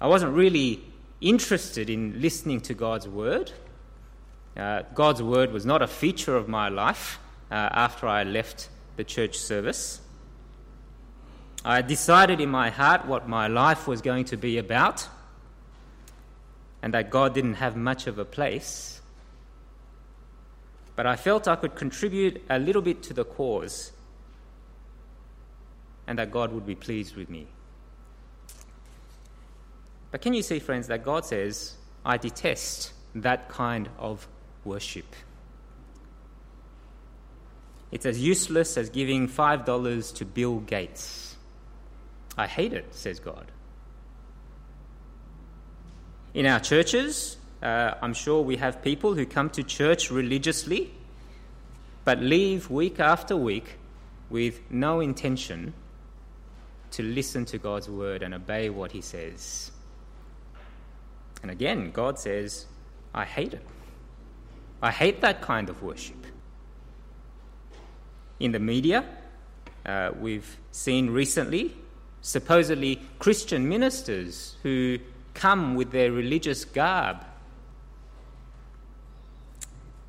I 0.00 0.08
wasn't 0.08 0.34
really 0.34 0.82
interested 1.20 1.88
in 1.88 2.20
listening 2.20 2.60
to 2.62 2.74
God's 2.74 3.06
word. 3.06 3.52
Uh, 4.56 4.82
God's 4.94 5.22
word 5.22 5.52
was 5.52 5.64
not 5.64 5.80
a 5.80 5.86
feature 5.86 6.36
of 6.36 6.48
my 6.48 6.68
life 6.68 7.20
uh, 7.50 7.54
after 7.54 8.08
I 8.08 8.24
left 8.24 8.68
the 8.96 9.04
church 9.04 9.38
service. 9.38 10.00
I 11.64 11.82
decided 11.82 12.40
in 12.40 12.48
my 12.48 12.70
heart 12.70 13.06
what 13.06 13.28
my 13.28 13.46
life 13.46 13.86
was 13.86 14.02
going 14.02 14.24
to 14.26 14.36
be 14.36 14.58
about, 14.58 15.08
and 16.82 16.92
that 16.94 17.10
God 17.10 17.34
didn't 17.34 17.54
have 17.54 17.76
much 17.76 18.06
of 18.06 18.18
a 18.18 18.24
place. 18.24 19.00
But 20.96 21.06
I 21.06 21.16
felt 21.16 21.48
I 21.48 21.56
could 21.56 21.74
contribute 21.74 22.42
a 22.50 22.58
little 22.58 22.82
bit 22.82 23.02
to 23.04 23.14
the 23.14 23.24
cause 23.24 23.92
and 26.06 26.18
that 26.18 26.30
God 26.30 26.52
would 26.52 26.66
be 26.66 26.74
pleased 26.74 27.16
with 27.16 27.30
me. 27.30 27.46
But 30.10 30.20
can 30.20 30.34
you 30.34 30.42
see, 30.42 30.58
friends, 30.58 30.88
that 30.88 31.04
God 31.04 31.24
says, 31.24 31.76
I 32.04 32.18
detest 32.18 32.92
that 33.14 33.48
kind 33.48 33.88
of 33.98 34.26
worship? 34.64 35.06
It's 37.90 38.04
as 38.04 38.18
useless 38.20 38.76
as 38.76 38.90
giving 38.90 39.28
$5 39.28 40.14
to 40.16 40.24
Bill 40.24 40.58
Gates. 40.60 41.31
I 42.36 42.46
hate 42.46 42.72
it, 42.72 42.94
says 42.94 43.20
God. 43.20 43.52
In 46.34 46.46
our 46.46 46.60
churches, 46.60 47.36
uh, 47.62 47.94
I'm 48.00 48.14
sure 48.14 48.42
we 48.42 48.56
have 48.56 48.82
people 48.82 49.14
who 49.14 49.26
come 49.26 49.50
to 49.50 49.62
church 49.62 50.10
religiously 50.10 50.92
but 52.04 52.20
leave 52.20 52.70
week 52.70 52.98
after 52.98 53.36
week 53.36 53.78
with 54.28 54.60
no 54.70 55.00
intention 55.00 55.74
to 56.90 57.02
listen 57.02 57.44
to 57.46 57.58
God's 57.58 57.88
word 57.88 58.22
and 58.22 58.34
obey 58.34 58.70
what 58.70 58.92
he 58.92 59.00
says. 59.00 59.70
And 61.42 61.50
again, 61.50 61.90
God 61.90 62.18
says, 62.18 62.66
I 63.14 63.24
hate 63.24 63.54
it. 63.54 63.64
I 64.82 64.90
hate 64.90 65.20
that 65.20 65.40
kind 65.42 65.68
of 65.68 65.82
worship. 65.82 66.26
In 68.40 68.52
the 68.52 68.58
media, 68.58 69.04
uh, 69.86 70.10
we've 70.18 70.58
seen 70.72 71.10
recently 71.10 71.76
supposedly 72.22 73.00
Christian 73.18 73.68
ministers 73.68 74.56
who 74.62 74.98
come 75.34 75.74
with 75.74 75.90
their 75.90 76.12
religious 76.12 76.64
garb, 76.64 77.24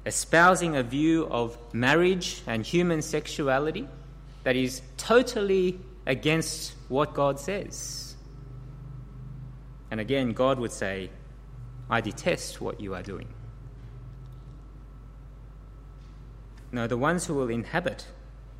espousing 0.06 0.76
a 0.76 0.84
view 0.84 1.28
of 1.30 1.58
marriage 1.74 2.44
and 2.46 2.66
human 2.66 3.02
sexuality 3.02 3.88
that 4.44 4.56
is 4.56 4.82
totally 4.98 5.80
against 6.06 6.74
what 6.88 7.14
God 7.14 7.40
says. 7.40 8.16
And 9.90 10.00
again, 10.00 10.34
God 10.34 10.60
would 10.60 10.72
say, 10.72 11.10
I 11.90 12.02
detest 12.02 12.62
what 12.62 12.80
you 12.80 12.94
are 12.94 13.04
doing. 13.04 13.28
No, 16.72 16.88
the 16.88 16.98
ones 16.98 17.26
who 17.26 17.36
will 17.36 17.50
inhabit 17.50 18.08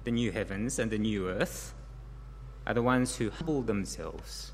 the 0.04 0.12
new 0.12 0.32
heavens 0.32 0.80
and 0.80 0.92
the 0.92 0.98
new 0.98 1.28
earth 1.28 1.74
are 2.66 2.74
the 2.74 2.82
ones 2.82 3.16
who 3.18 3.30
humble 3.30 3.62
themselves 3.62 4.52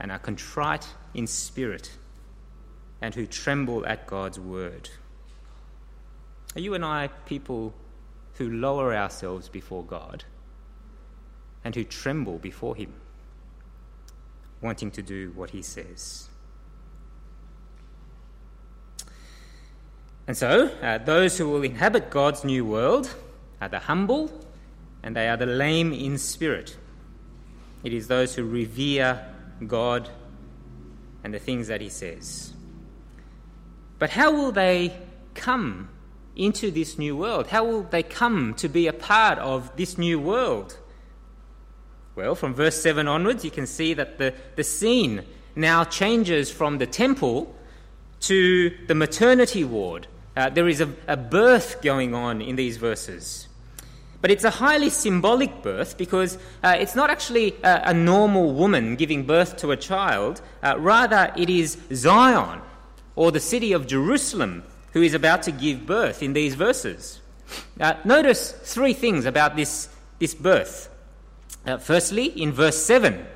and 0.00 0.12
are 0.12 0.18
contrite 0.18 0.86
in 1.14 1.26
spirit 1.26 1.90
and 3.00 3.14
who 3.14 3.26
tremble 3.26 3.86
at 3.86 4.06
God's 4.06 4.38
word. 4.38 4.90
Are 6.54 6.60
you 6.60 6.74
and 6.74 6.84
I 6.84 7.08
people 7.26 7.74
who 8.34 8.50
lower 8.50 8.94
ourselves 8.94 9.48
before 9.48 9.84
God? 9.84 10.24
and 11.66 11.74
who 11.74 11.82
tremble 11.82 12.38
before 12.38 12.76
him, 12.76 12.92
wanting 14.60 14.88
to 14.88 15.02
do 15.02 15.32
what 15.34 15.50
he 15.50 15.62
says. 15.62 16.28
And 20.28 20.36
so, 20.36 20.68
uh, 20.80 20.98
those 20.98 21.36
who 21.36 21.48
will 21.48 21.64
inhabit 21.64 22.08
God's 22.08 22.44
new 22.44 22.64
world 22.64 23.12
are 23.60 23.68
the 23.68 23.80
humble 23.80 24.30
and 25.02 25.16
they 25.16 25.28
are 25.28 25.36
the 25.36 25.46
lame 25.46 25.92
in 25.92 26.18
spirit. 26.18 26.76
It 27.82 27.92
is 27.92 28.08
those 28.08 28.34
who 28.34 28.44
revere 28.44 29.26
God 29.66 30.08
and 31.22 31.32
the 31.32 31.38
things 31.38 31.68
that 31.68 31.80
He 31.80 31.88
says. 31.88 32.52
But 33.98 34.10
how 34.10 34.32
will 34.32 34.52
they 34.52 34.96
come 35.34 35.88
into 36.34 36.70
this 36.70 36.98
new 36.98 37.16
world? 37.16 37.48
How 37.48 37.64
will 37.64 37.82
they 37.82 38.02
come 38.02 38.54
to 38.54 38.68
be 38.68 38.86
a 38.86 38.92
part 38.92 39.38
of 39.38 39.74
this 39.76 39.96
new 39.96 40.20
world? 40.20 40.76
Well, 42.14 42.34
from 42.34 42.54
verse 42.54 42.80
7 42.80 43.08
onwards, 43.08 43.44
you 43.44 43.50
can 43.50 43.66
see 43.66 43.94
that 43.94 44.18
the, 44.18 44.34
the 44.54 44.64
scene 44.64 45.24
now 45.54 45.84
changes 45.84 46.50
from 46.50 46.78
the 46.78 46.86
temple 46.86 47.54
to 48.20 48.76
the 48.86 48.94
maternity 48.94 49.64
ward. 49.64 50.06
Uh, 50.36 50.50
there 50.50 50.68
is 50.68 50.80
a, 50.80 50.92
a 51.06 51.16
birth 51.16 51.80
going 51.82 52.14
on 52.14 52.40
in 52.40 52.56
these 52.56 52.76
verses. 52.76 53.45
But 54.20 54.30
it's 54.30 54.44
a 54.44 54.50
highly 54.50 54.90
symbolic 54.90 55.62
birth 55.62 55.98
because 55.98 56.38
uh, 56.62 56.76
it's 56.78 56.94
not 56.94 57.10
actually 57.10 57.54
a, 57.62 57.82
a, 57.86 57.94
normal 57.94 58.52
woman 58.52 58.96
giving 58.96 59.24
birth 59.24 59.56
to 59.58 59.70
a 59.70 59.76
child. 59.76 60.40
Uh, 60.62 60.76
rather, 60.78 61.32
it 61.36 61.50
is 61.50 61.76
Zion, 61.92 62.60
or 63.14 63.30
the 63.30 63.40
city 63.40 63.72
of 63.72 63.86
Jerusalem, 63.86 64.64
who 64.92 65.02
is 65.02 65.14
about 65.14 65.42
to 65.42 65.52
give 65.52 65.86
birth 65.86 66.22
in 66.22 66.32
these 66.32 66.54
verses. 66.54 67.20
Uh, 67.78 67.94
notice 68.04 68.52
three 68.52 68.94
things 68.94 69.26
about 69.26 69.54
this, 69.56 69.88
this 70.18 70.34
birth. 70.34 70.88
Uh, 71.66 71.76
firstly, 71.76 72.26
in 72.26 72.52
verse 72.52 72.82
7, 72.82 73.26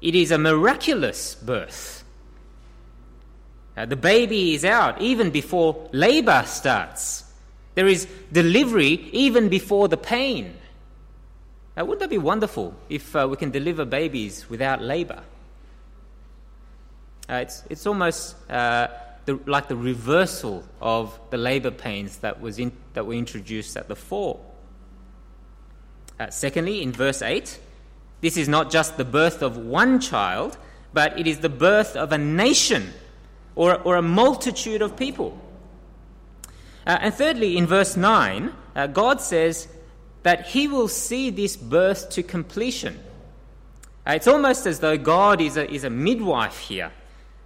it 0.00 0.14
is 0.14 0.30
a 0.30 0.38
miraculous 0.38 1.34
birth. 1.34 2.04
Uh, 3.76 3.86
the 3.86 3.96
baby 3.96 4.54
is 4.54 4.64
out 4.64 5.00
even 5.00 5.30
before 5.30 5.88
labor 5.92 6.42
starts. 6.46 7.24
There 7.74 7.86
is 7.86 8.06
delivery 8.30 9.08
even 9.12 9.48
before 9.48 9.88
the 9.88 9.96
pain. 9.96 10.56
Uh, 11.78 11.84
wouldn't 11.84 12.00
that 12.00 12.10
be 12.10 12.18
wonderful 12.18 12.74
if 12.88 13.16
uh, 13.16 13.26
we 13.30 13.36
can 13.36 13.50
deliver 13.50 13.84
babies 13.84 14.48
without 14.50 14.82
labor? 14.82 15.22
Uh, 17.28 17.34
it's, 17.36 17.62
it's 17.70 17.86
almost 17.86 18.36
uh, 18.50 18.88
the, 19.24 19.38
like 19.46 19.68
the 19.68 19.76
reversal 19.76 20.64
of 20.80 21.18
the 21.30 21.38
labor 21.38 21.70
pains 21.70 22.18
that, 22.18 22.40
was 22.40 22.58
in, 22.58 22.72
that 22.92 23.06
were 23.06 23.14
introduced 23.14 23.76
at 23.76 23.88
the 23.88 23.96
fall. 23.96 24.44
Uh, 26.20 26.28
secondly, 26.28 26.82
in 26.82 26.92
verse 26.92 27.22
8, 27.22 27.58
this 28.20 28.36
is 28.36 28.48
not 28.48 28.70
just 28.70 28.98
the 28.98 29.04
birth 29.04 29.42
of 29.42 29.56
one 29.56 29.98
child, 29.98 30.58
but 30.92 31.18
it 31.18 31.26
is 31.26 31.38
the 31.38 31.48
birth 31.48 31.96
of 31.96 32.12
a 32.12 32.18
nation 32.18 32.92
or, 33.54 33.80
or 33.80 33.96
a 33.96 34.02
multitude 34.02 34.82
of 34.82 34.96
people. 34.96 35.40
Uh, 36.86 36.98
and 37.00 37.14
thirdly, 37.14 37.56
in 37.56 37.66
verse 37.66 37.96
9, 37.96 38.52
uh, 38.74 38.86
God 38.88 39.20
says 39.20 39.68
that 40.24 40.46
He 40.48 40.66
will 40.66 40.88
see 40.88 41.30
this 41.30 41.56
birth 41.56 42.10
to 42.10 42.22
completion. 42.22 42.98
Uh, 44.06 44.12
it's 44.12 44.26
almost 44.26 44.66
as 44.66 44.80
though 44.80 44.96
God 44.98 45.40
is 45.40 45.56
a, 45.56 45.70
is 45.70 45.84
a 45.84 45.90
midwife 45.90 46.58
here. 46.58 46.92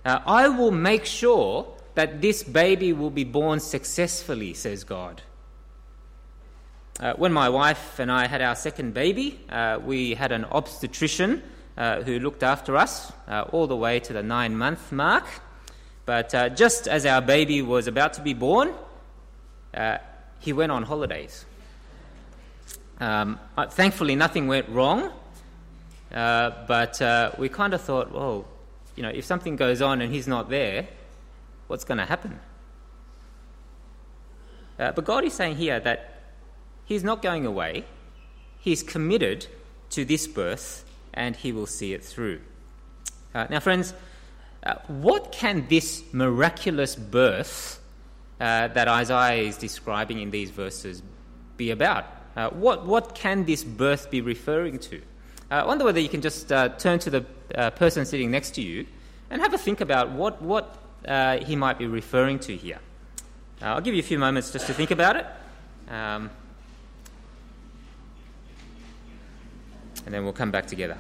Uh, 0.05 0.21
I 0.27 0.49
will 0.49 0.71
make 0.71 1.05
sure 1.05 1.67
that 1.97 2.23
this 2.23 2.43
baby 2.43 2.93
will 2.93 3.11
be 3.11 3.25
born 3.25 3.61
successfully, 3.61 4.55
says 4.55 4.85
God. 4.85 5.23
uh, 7.01 7.13
when 7.15 7.33
my 7.33 7.49
wife 7.49 7.99
and 7.99 8.11
I 8.11 8.27
had 8.27 8.41
our 8.41 8.55
second 8.55 8.95
baby, 8.95 9.39
uh, 9.51 9.79
we 9.85 10.15
had 10.15 10.33
an 10.33 10.45
obstetrician 10.47 11.43
who 11.77 12.19
looked 12.21 12.43
after 12.43 12.75
us 12.75 13.13
all 13.53 13.67
the 13.67 13.77
way 13.77 14.01
to 14.01 14.15
the 14.15 14.23
nine 14.23 14.57
month 14.57 14.93
mark. 14.93 15.25
But 16.07 16.31
just 16.57 16.89
as 16.89 17.05
our 17.05 17.21
baby 17.21 17.61
was 17.61 17.87
about 17.87 18.15
to 18.15 18.23
be 18.23 18.33
born, 18.33 18.73
uh, 19.77 19.99
he 20.41 20.53
went 20.53 20.73
on 20.73 20.83
holidays. 20.83 21.45
Um, 22.99 23.39
thankfully, 23.71 24.17
nothing 24.17 24.47
went 24.47 24.69
wrong, 24.69 25.13
but 26.11 27.39
we 27.39 27.49
kind 27.49 27.75
of 27.75 27.81
thought, 27.81 28.11
well, 28.11 28.47
you 28.97 29.03
know, 29.03 29.11
if 29.11 29.25
something 29.25 29.57
goes 29.57 29.83
on 29.83 30.01
and 30.01 30.13
he's 30.13 30.27
not 30.27 30.49
there, 30.49 30.89
what's 31.67 31.85
going 31.85 31.99
to 31.99 32.07
happen? 32.07 32.41
Uh, 34.79 34.93
but 34.93 35.05
God 35.05 35.25
is 35.25 35.33
saying 35.33 35.57
here 35.57 35.81
that 35.81 36.13
He's 36.85 37.03
not 37.03 37.23
going 37.23 37.47
away. 37.47 37.85
He's 38.61 38.83
committed 38.83 39.47
to 39.91 40.05
this 40.05 40.27
birth 40.27 40.85
and 41.15 41.35
He 41.35 41.53
will 41.53 41.67
see 41.67 41.93
it 41.93 42.05
through. 42.05 42.41
Uh, 43.35 43.47
now, 43.51 43.61
friends, 43.61 43.95
uh, 44.63 44.75
what 44.87 45.33
can 45.33 45.67
this 45.69 46.03
miraculous 46.13 46.95
birth 46.95 47.81
uh, 48.41 48.69
that 48.69 48.89
Isaiah 48.89 49.43
is 49.43 49.57
describing 49.57 50.21
in 50.21 50.31
these 50.31 50.51
verses 50.51 51.03
be 51.57 51.71
about? 51.71 52.07
Uh, 52.37 52.51
what, 52.51 52.85
what 52.85 53.15
can 53.15 53.45
this 53.45 53.65
birth 53.65 54.11
be 54.11 54.21
referring 54.21 54.79
to? 54.79 54.99
Uh, 55.51 55.55
I 55.55 55.65
wonder 55.65 55.85
whether 55.85 56.01
you 56.01 56.09
can 56.09 56.21
just 56.21 56.49
turn 56.49 56.99
to 56.99 57.11
the 57.11 57.21
person 57.77 58.05
sitting 58.05 58.31
next 58.31 58.55
to 58.57 58.63
you 58.63 58.87
and 59.31 59.41
have 59.41 59.55
a 59.55 59.59
think 59.59 59.81
about 59.81 60.11
what, 60.11 60.43
what 60.43 60.77
he 61.45 61.57
might 61.57 61.79
be 61.79 61.87
referring 61.87 62.39
to 62.41 62.57
here. 62.57 62.81
Uh, 63.63 63.67
I'll 63.67 63.81
give 63.81 63.95
you 63.95 64.01
a 64.01 64.05
few 64.05 64.19
moments 64.19 64.51
just 64.51 64.67
to 64.67 64.75
think 64.75 64.91
about 64.91 65.17
it. 65.17 65.27
Um, 65.89 66.31
and 70.05 70.15
then 70.15 70.25
we'll 70.25 70.35
come 70.35 70.51
back 70.51 70.67
together. 70.67 70.99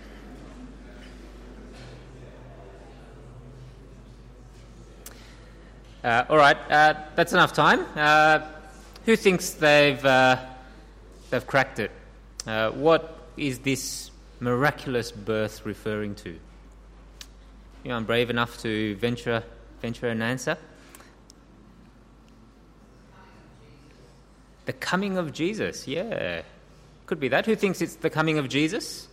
Uh, 6.06 6.24
all 6.30 6.36
right, 6.36 6.56
uh, 6.70 6.94
that's 7.16 7.32
enough 7.32 7.52
time. 7.52 7.84
Uh, 7.96 8.38
who 9.06 9.16
thinks 9.16 9.50
they've, 9.54 10.04
uh, 10.04 10.36
they've 11.30 11.44
cracked 11.48 11.80
it? 11.80 11.90
Uh, 12.46 12.70
what 12.70 13.18
is 13.36 13.58
this 13.58 14.12
miraculous 14.38 15.10
birth 15.10 15.66
referring 15.66 16.14
to? 16.14 16.30
You 16.30 17.88
know, 17.90 17.96
I'm 17.96 18.04
brave 18.04 18.30
enough 18.30 18.56
to 18.62 18.94
venture, 18.94 19.42
venture 19.82 20.06
an 20.06 20.22
answer. 20.22 20.56
The 24.66 24.74
coming 24.74 25.18
of 25.18 25.32
Jesus, 25.32 25.88
yeah. 25.88 26.42
Could 27.06 27.18
be 27.18 27.26
that. 27.30 27.46
Who 27.46 27.56
thinks 27.56 27.82
it's 27.82 27.96
the 27.96 28.10
coming 28.10 28.38
of 28.38 28.48
Jesus? 28.48 29.08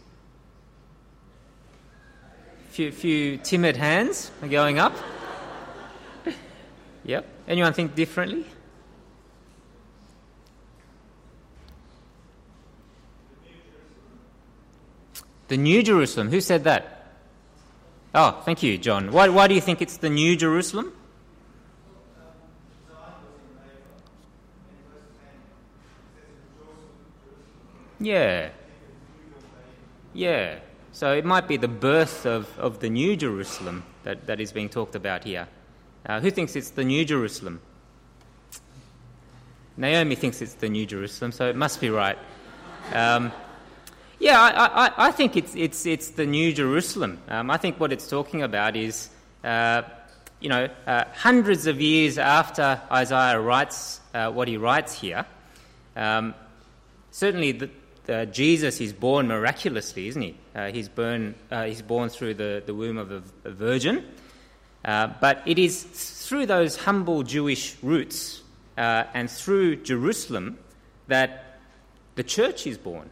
Few, 2.70 2.92
few 2.92 3.38
timid 3.38 3.78
hands 3.78 4.30
are 4.44 4.48
going 4.48 4.78
up. 4.78 4.94
Yep. 7.04 7.26
Anyone 7.48 7.74
think 7.74 7.96
differently? 7.96 8.46
The 15.48 15.58
New 15.58 15.84
Jerusalem. 15.84 16.30
Who 16.30 16.42
said 16.42 16.64
that? 16.64 17.06
Oh, 18.16 18.42
thank 18.46 18.64
you, 18.64 18.78
John. 18.78 19.12
Why, 19.12 19.30
why 19.30 19.48
do 19.48 19.56
you 19.56 19.62
think 19.62 19.82
it's 19.82 19.98
the 19.98 20.10
New 20.10 20.36
Jerusalem? 20.36 20.94
Yeah. 28.00 28.50
Yeah. 30.14 30.60
So 30.92 31.14
it 31.14 31.26
might 31.26 31.48
be 31.48 31.58
the 31.58 31.68
birth 31.68 32.26
of, 32.26 32.48
of 32.60 32.80
the 32.80 32.90
New 32.90 33.16
Jerusalem 33.16 33.84
that, 34.04 34.28
that 34.28 34.40
is 34.40 34.52
being 34.52 34.70
talked 34.70 34.96
about 34.96 35.24
here. 35.24 35.48
Uh, 36.06 36.20
who 36.20 36.30
thinks 36.30 36.56
it's 36.56 36.72
the 36.72 36.84
New 36.84 37.06
Jerusalem? 37.06 37.62
Naomi 39.78 40.16
thinks 40.16 40.42
it's 40.42 40.56
the 40.56 40.70
New 40.70 40.86
Jerusalem, 40.86 41.32
so 41.32 41.50
it 41.50 41.56
must 41.56 41.80
be 41.80 41.90
right. 41.90 42.18
Um, 42.94 43.32
yeah, 44.20 44.40
I, 44.40 44.86
I, 44.86 45.08
I, 45.08 45.12
think 45.12 45.36
it's, 45.36 45.56
it's, 45.56 45.86
it's 45.86 46.10
the 46.10 46.26
New 46.26 46.54
Jerusalem. 46.54 47.20
Um, 47.28 47.50
I 47.50 47.58
think 47.58 47.80
what 47.80 47.92
it's 47.92 48.08
talking 48.08 48.44
about 48.44 48.76
is, 48.76 49.10
uh, 49.44 49.84
you 50.40 50.50
know, 50.50 50.70
uh, 50.86 51.06
hundreds 51.14 51.68
of 51.68 51.82
years 51.82 52.18
after 52.18 52.82
Isaiah 52.92 53.40
writes 53.40 54.00
uh, 54.14 54.30
what 54.32 54.48
he 54.48 54.58
writes 54.58 54.94
here, 54.94 55.26
um, 55.96 56.36
certainly 57.12 57.54
the, 57.54 57.70
uh, 58.10 58.26
Jesus 58.26 58.82
is 58.82 58.94
born 58.94 59.28
miraculously, 59.28 60.08
isn't 60.10 60.22
he? 60.22 60.38
Uh, 60.54 60.72
he's, 60.72 60.90
born, 60.90 61.36
uh, 61.50 61.64
he's 61.64 61.82
born 61.82 62.10
through 62.10 62.34
the, 62.34 62.62
the 62.66 62.74
womb 62.74 62.98
of 62.98 63.12
a, 63.12 63.24
a 63.46 63.52
virgin. 63.52 64.06
Uh, 64.84 65.08
but 65.22 65.42
it 65.46 65.58
is 65.58 65.84
through 65.84 66.46
those 66.46 66.76
humble 66.78 67.24
Jewish 67.24 67.76
roots 67.82 68.42
uh, 68.78 69.06
and 69.14 69.30
through 69.30 69.78
Jerusalem 69.78 70.58
that 71.08 71.60
the 72.16 72.24
church 72.24 72.68
is 72.68 72.78
born, 72.78 73.10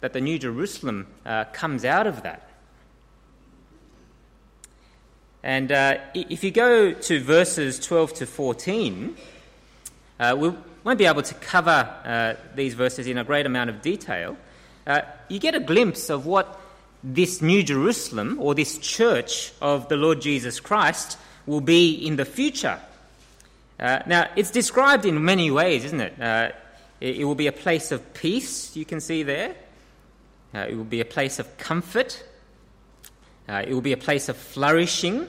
that 0.00 0.12
the 0.12 0.20
New 0.20 0.38
Jerusalem 0.38 1.06
uh, 1.24 1.44
comes 1.52 1.84
out 1.84 2.06
of 2.06 2.22
that. 2.22 2.42
And 5.42 5.70
if 6.12 6.42
you 6.42 6.50
go 6.50 6.92
to 6.92 7.20
verses 7.20 7.78
12 7.78 8.14
to 8.14 8.26
14, 8.26 9.16
we'll 10.18 10.58
won't 10.86 11.00
be 11.00 11.06
able 11.06 11.22
to 11.22 11.34
cover 11.34 11.92
uh, 12.04 12.34
these 12.54 12.74
verses 12.74 13.08
in 13.08 13.18
a 13.18 13.24
great 13.24 13.44
amount 13.44 13.68
of 13.68 13.82
detail, 13.82 14.36
uh, 14.86 15.00
you 15.28 15.40
get 15.40 15.52
a 15.56 15.58
glimpse 15.58 16.10
of 16.10 16.26
what 16.26 16.60
this 17.06 17.40
New 17.40 17.62
Jerusalem 17.62 18.36
or 18.40 18.52
this 18.54 18.78
church 18.78 19.52
of 19.62 19.88
the 19.88 19.96
Lord 19.96 20.20
Jesus 20.20 20.58
Christ 20.58 21.16
will 21.46 21.60
be 21.60 21.94
in 21.94 22.16
the 22.16 22.24
future. 22.24 22.80
Uh, 23.78 24.00
now, 24.06 24.28
it's 24.34 24.50
described 24.50 25.04
in 25.04 25.24
many 25.24 25.48
ways, 25.52 25.84
isn't 25.84 26.00
it? 26.00 26.20
Uh, 26.20 26.50
it? 27.00 27.18
it? 27.18 27.24
will 27.24 27.36
be 27.36 27.46
a 27.46 27.52
place 27.52 27.92
of 27.92 28.12
peace, 28.12 28.74
you 28.74 28.84
can 28.84 29.00
see 29.00 29.22
there. 29.22 29.54
Uh, 30.52 30.66
it 30.68 30.74
will 30.74 30.84
be 30.84 31.00
a 31.00 31.04
place 31.04 31.38
of 31.38 31.56
comfort. 31.58 32.24
Uh, 33.48 33.62
it 33.64 33.72
will 33.72 33.80
be 33.80 33.92
a 33.92 33.96
place 33.96 34.28
of 34.28 34.36
flourishing. 34.36 35.28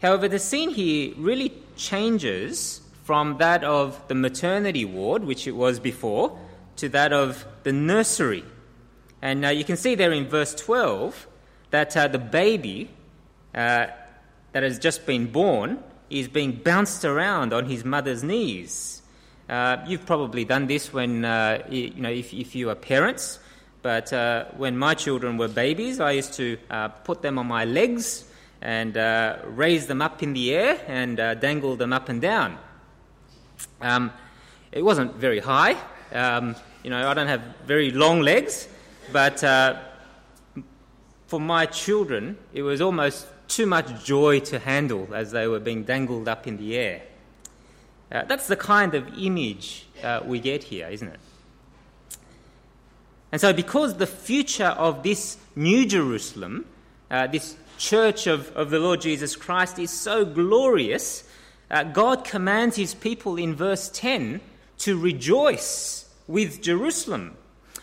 However, 0.00 0.28
the 0.28 0.38
scene 0.38 0.70
here 0.70 1.12
really 1.16 1.52
changes 1.76 2.82
from 3.02 3.38
that 3.38 3.64
of 3.64 4.00
the 4.06 4.14
maternity 4.14 4.84
ward, 4.84 5.24
which 5.24 5.48
it 5.48 5.56
was 5.56 5.80
before, 5.80 6.38
to 6.76 6.88
that 6.90 7.12
of 7.12 7.44
the 7.64 7.72
nursery. 7.72 8.44
And 9.20 9.44
uh, 9.44 9.48
you 9.48 9.64
can 9.64 9.76
see 9.76 9.94
there 9.94 10.12
in 10.12 10.28
verse 10.28 10.54
12 10.54 11.26
that 11.70 11.96
uh, 11.96 12.08
the 12.08 12.18
baby 12.18 12.90
uh, 13.54 13.88
that 14.52 14.62
has 14.62 14.78
just 14.78 15.06
been 15.06 15.26
born 15.26 15.82
is 16.10 16.28
being 16.28 16.52
bounced 16.52 17.04
around 17.04 17.52
on 17.52 17.66
his 17.66 17.84
mother's 17.84 18.22
knees. 18.22 19.02
Uh, 19.48 19.78
you've 19.86 20.06
probably 20.06 20.44
done 20.44 20.66
this 20.66 20.92
when, 20.92 21.24
uh, 21.24 21.62
you 21.68 21.90
know, 21.96 22.10
if, 22.10 22.32
if 22.32 22.54
you 22.54 22.70
are 22.70 22.74
parents. 22.74 23.38
But 23.82 24.12
uh, 24.12 24.46
when 24.56 24.76
my 24.76 24.94
children 24.94 25.36
were 25.36 25.48
babies, 25.48 26.00
I 26.00 26.12
used 26.12 26.34
to 26.34 26.58
put 27.04 27.22
them 27.22 27.38
on 27.38 27.46
my 27.46 27.64
legs 27.64 28.24
and 28.60 28.96
raise 29.56 29.86
them 29.86 30.02
up 30.02 30.22
in 30.22 30.32
the 30.32 30.52
air 30.54 30.80
and 30.86 31.16
dangle 31.40 31.76
them 31.76 31.92
up 31.92 32.08
and 32.08 32.20
down. 32.20 32.58
Um, 33.80 34.12
it 34.72 34.82
wasn't 34.82 35.14
very 35.14 35.38
high. 35.38 35.76
Um, 36.12 36.56
you 36.82 36.90
know, 36.90 37.08
I 37.08 37.14
don't 37.14 37.28
have 37.28 37.42
very 37.66 37.90
long 37.90 38.20
legs, 38.20 38.68
but 39.12 39.42
uh, 39.42 39.76
for 41.26 41.40
my 41.40 41.66
children, 41.66 42.38
it 42.52 42.62
was 42.62 42.80
almost 42.80 43.26
too 43.48 43.66
much 43.66 44.04
joy 44.04 44.40
to 44.40 44.58
handle 44.58 45.08
as 45.12 45.30
they 45.30 45.46
were 45.46 45.60
being 45.60 45.84
dangled 45.84 46.28
up 46.28 46.46
in 46.46 46.56
the 46.56 46.76
air. 46.76 47.02
Uh, 48.10 48.24
that's 48.24 48.46
the 48.46 48.56
kind 48.56 48.94
of 48.94 49.06
image 49.18 49.86
uh, 50.02 50.20
we 50.24 50.40
get 50.40 50.64
here, 50.64 50.88
isn't 50.88 51.08
it? 51.08 51.20
And 53.30 53.40
so, 53.40 53.52
because 53.52 53.96
the 53.96 54.06
future 54.06 54.64
of 54.64 55.02
this 55.02 55.36
New 55.54 55.84
Jerusalem, 55.84 56.64
uh, 57.10 57.26
this 57.26 57.56
church 57.76 58.26
of, 58.26 58.50
of 58.56 58.70
the 58.70 58.78
Lord 58.78 59.02
Jesus 59.02 59.36
Christ, 59.36 59.78
is 59.78 59.90
so 59.90 60.24
glorious, 60.24 61.24
uh, 61.70 61.84
God 61.84 62.24
commands 62.24 62.76
his 62.76 62.94
people 62.94 63.36
in 63.36 63.54
verse 63.54 63.90
10 63.92 64.40
to 64.78 64.98
rejoice 64.98 66.08
with 66.26 66.62
Jerusalem. 66.62 67.36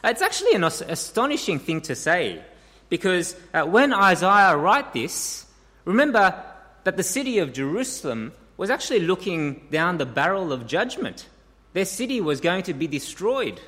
It's 0.06 0.22
actually 0.22 0.54
an 0.54 0.63
astonishing 0.63 1.60
thing 1.60 1.82
to 1.82 1.96
say 1.96 2.41
because 2.89 3.36
uh, 3.54 3.63
when 3.63 3.91
Isaiah 3.91 4.56
wrote 4.56 4.94
this, 4.94 5.46
remember 5.84 6.44
that 6.84 6.96
the 6.96 7.04
city 7.04 7.39
of 7.39 7.54
Jerusalem 7.54 8.32
was 8.58 8.70
actually 8.70 9.02
looking 9.02 9.68
down 9.72 9.98
the 9.98 10.06
barrel 10.06 10.54
of 10.54 10.68
judgment. 10.68 11.28
Their 11.74 11.86
city 11.86 12.22
was 12.22 12.39
going 12.39 12.63
to 12.63 12.74
be 12.74 12.88
destroyed. 12.88 13.60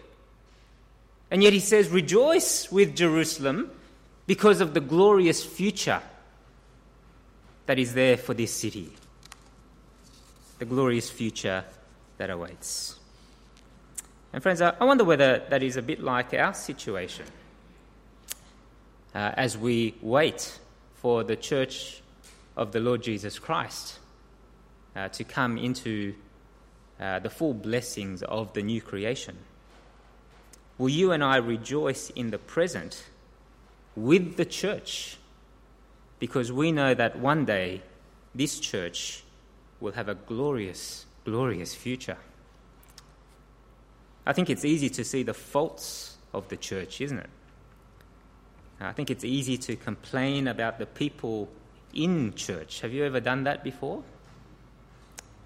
And 1.30 1.44
yet 1.44 1.52
he 1.52 1.60
says, 1.60 1.90
Rejoice 1.90 2.72
with 2.72 2.96
Jerusalem 2.96 3.72
because 4.28 4.62
of 4.62 4.74
the 4.74 4.80
glorious 4.80 5.44
future 5.44 6.02
that 7.66 7.80
is 7.80 7.94
there 7.94 8.16
for 8.16 8.34
this 8.34 8.54
city 8.54 8.94
the 10.60 10.66
glorious 10.66 11.10
future 11.10 11.64
that 12.18 12.30
awaits. 12.30 12.97
And, 14.34 14.44
friends, 14.44 14.62
I 14.62 14.84
wonder 14.84 15.04
whether 15.04 15.44
that 15.50 15.64
is 15.64 15.78
a 15.78 15.82
bit 15.82 16.02
like 16.02 16.34
our 16.34 16.54
situation 16.54 17.26
uh, 19.16 19.32
as 19.36 19.58
we 19.58 19.96
wait 20.02 20.60
for 20.96 21.24
the 21.24 21.36
church 21.36 22.02
of 22.56 22.72
the 22.72 22.80
Lord 22.80 23.02
Jesus 23.02 23.40
Christ 23.40 24.00
uh, 24.96 25.08
to 25.10 25.24
come 25.24 25.58
into 25.58 26.14
uh, 27.00 27.20
the 27.20 27.30
full 27.30 27.54
blessings 27.54 28.24
of 28.24 28.54
the 28.54 28.62
new 28.62 28.82
creation. 28.82 29.38
Will 30.78 30.90
you 30.90 31.12
and 31.12 31.24
I 31.24 31.38
rejoice 31.38 32.10
in 32.12 32.32
the 32.32 32.38
present 32.38 33.04
with 33.96 34.38
the 34.38 34.46
church 34.46 35.18
because 36.20 36.52
we 36.52 36.72
know 36.72 36.94
that 36.94 37.18
one 37.18 37.46
day 37.46 37.82
this 38.36 38.60
church 38.60 39.24
will 39.80 39.94
have 39.94 40.10
a 40.10 40.16
glorious, 40.16 41.06
glorious 41.26 41.74
future? 41.74 42.18
I 44.28 44.34
think 44.34 44.50
it's 44.50 44.66
easy 44.66 44.90
to 44.90 45.06
see 45.06 45.24
the 45.24 45.34
faults 45.34 46.18
of 46.34 46.50
the 46.50 46.58
church, 46.58 47.00
isn't 47.00 47.18
it? 47.18 47.30
I 48.82 48.92
think 48.92 49.10
it's 49.10 49.24
easy 49.24 49.58
to 49.60 49.78
complain 49.78 50.50
about 50.50 50.80
the 50.80 50.86
people 50.86 51.48
in 51.94 52.34
church. 52.36 52.82
Have 52.82 52.92
you 52.92 53.06
ever 53.06 53.22
done 53.22 53.46
that 53.46 53.64
before? 53.64 54.04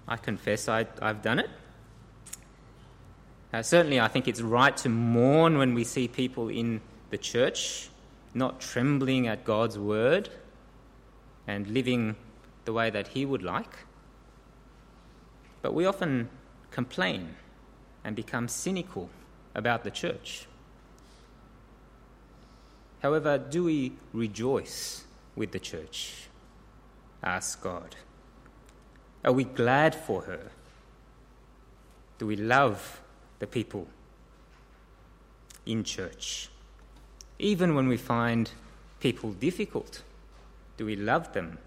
I 0.08 0.16
confess 0.16 0.68
I, 0.68 0.88
have 1.00 1.22
done 1.22 1.38
it. 1.38 1.50
Uh, 3.52 3.62
certainly, 3.62 4.00
I 4.00 4.08
think 4.08 4.26
it's 4.26 4.40
right 4.40 4.76
to 4.78 4.88
mourn 4.88 5.58
when 5.58 5.74
we 5.74 5.84
see 5.84 6.08
people 6.08 6.48
in 6.48 6.80
the 7.10 7.18
church 7.18 7.88
not 8.34 8.60
trembling 8.60 9.28
at 9.28 9.44
God's 9.44 9.78
word 9.78 10.28
and 11.46 11.68
living 11.68 12.16
the 12.64 12.72
way 12.72 12.90
that 12.90 13.06
He 13.06 13.26
would 13.26 13.44
like. 13.44 13.76
But 15.60 15.72
we 15.72 15.86
often 15.86 16.28
complain 16.72 17.36
and 18.04 18.16
become 18.16 18.48
cynical 18.48 19.10
about 19.54 19.84
the 19.84 19.90
church. 19.90 20.46
However, 23.02 23.38
do 23.38 23.64
we 23.64 23.92
rejoice 24.12 25.04
with 25.34 25.52
the 25.52 25.58
church? 25.58 26.28
Ask 27.22 27.60
God. 27.62 27.96
Are 29.24 29.32
we 29.32 29.44
glad 29.44 29.94
for 29.94 30.22
her? 30.22 30.50
Do 32.18 32.26
we 32.26 32.36
love 32.36 33.00
the 33.38 33.46
people 33.46 33.86
in 35.66 35.84
church? 35.84 36.48
Even 37.38 37.74
when 37.74 37.88
we 37.88 37.96
find 37.96 38.50
people 39.00 39.32
difficult, 39.32 40.02
do 40.76 40.86
we 40.86 40.96
love 40.96 41.32
them 41.32 41.58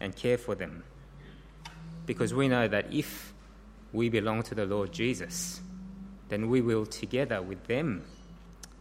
and 0.00 0.14
care 0.14 0.38
for 0.38 0.54
them? 0.54 0.84
Because 2.06 2.32
we 2.32 2.48
know 2.48 2.68
that 2.68 2.92
if 2.92 3.31
we 3.92 4.08
belong 4.08 4.42
to 4.44 4.54
the 4.54 4.66
Lord 4.66 4.92
Jesus, 4.92 5.60
then 6.28 6.48
we 6.48 6.60
will 6.60 6.86
together 6.86 7.42
with 7.42 7.66
them 7.66 8.02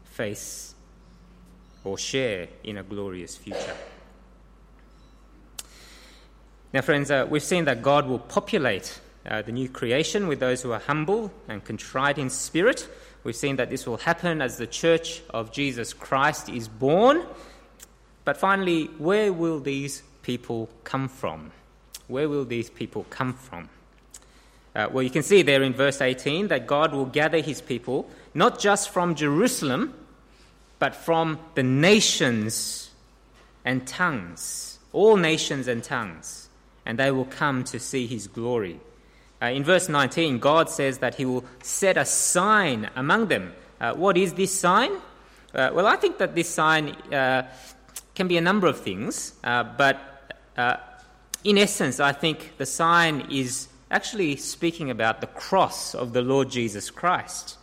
face 0.05 0.73
or 1.83 1.97
share 1.97 2.47
in 2.63 2.77
a 2.77 2.83
glorious 2.83 3.35
future. 3.35 3.75
Now, 6.73 6.81
friends, 6.81 7.11
uh, 7.11 7.27
we've 7.29 7.43
seen 7.43 7.65
that 7.65 7.81
God 7.81 8.07
will 8.07 8.19
populate 8.19 9.01
uh, 9.25 9.41
the 9.41 9.51
new 9.51 9.67
creation 9.67 10.27
with 10.27 10.39
those 10.39 10.61
who 10.61 10.71
are 10.71 10.79
humble 10.79 11.31
and 11.47 11.63
contrite 11.63 12.17
in 12.17 12.29
spirit. 12.29 12.87
We've 13.23 13.35
seen 13.35 13.57
that 13.57 13.69
this 13.69 13.85
will 13.85 13.97
happen 13.97 14.41
as 14.41 14.57
the 14.57 14.67
church 14.67 15.21
of 15.29 15.51
Jesus 15.51 15.93
Christ 15.93 16.49
is 16.49 16.67
born. 16.67 17.23
But 18.23 18.37
finally, 18.37 18.85
where 18.97 19.33
will 19.33 19.59
these 19.59 20.03
people 20.21 20.69
come 20.83 21.09
from? 21.09 21.51
Where 22.07 22.29
will 22.29 22.45
these 22.45 22.69
people 22.69 23.05
come 23.09 23.33
from? 23.33 23.69
Uh, 24.75 24.87
well, 24.91 25.03
you 25.03 25.09
can 25.09 25.23
see 25.23 25.41
there 25.41 25.63
in 25.63 25.73
verse 25.73 26.01
18 26.01 26.47
that 26.47 26.67
God 26.67 26.93
will 26.93 27.05
gather 27.05 27.39
his 27.39 27.61
people 27.61 28.09
not 28.33 28.59
just 28.59 28.89
from 28.89 29.15
Jerusalem, 29.15 29.93
but 30.79 30.95
from 30.95 31.39
the 31.55 31.63
nations 31.63 32.91
and 33.65 33.85
tongues, 33.85 34.79
all 34.93 35.17
nations 35.17 35.67
and 35.67 35.83
tongues 35.83 36.49
and 36.85 36.97
they 36.97 37.11
will 37.11 37.25
come 37.25 37.63
to 37.65 37.79
see 37.79 38.07
his 38.07 38.27
glory. 38.27 38.79
Uh, 39.41 39.47
in 39.47 39.63
verse 39.63 39.89
19, 39.89 40.39
God 40.39 40.69
says 40.69 40.99
that 40.99 41.15
he 41.15 41.25
will 41.25 41.45
set 41.63 41.97
a 41.97 42.05
sign 42.05 42.89
among 42.95 43.27
them. 43.27 43.53
Uh, 43.79 43.93
what 43.93 44.17
is 44.17 44.33
this 44.33 44.57
sign? 44.57 44.91
Uh, 45.53 45.69
well, 45.73 45.87
I 45.87 45.95
think 45.95 46.17
that 46.19 46.35
this 46.35 46.49
sign 46.49 46.89
uh, 47.11 47.47
can 48.13 48.27
be 48.27 48.37
a 48.37 48.41
number 48.41 48.67
of 48.67 48.79
things, 48.79 49.33
uh, 49.43 49.63
but 49.63 49.99
in 51.43 51.57
essence, 51.57 51.99
I 51.99 52.11
think 52.11 52.57
the 52.57 52.67
sign 52.67 53.27
is 53.31 53.67
actually 53.91 54.37
speaking 54.37 54.89
about 54.89 55.21
the 55.21 55.27
cross 55.27 55.93
of 55.93 56.13
the 56.13 56.21
Lord 56.21 56.49
Jesus 56.49 56.89
Christ. 56.89 57.57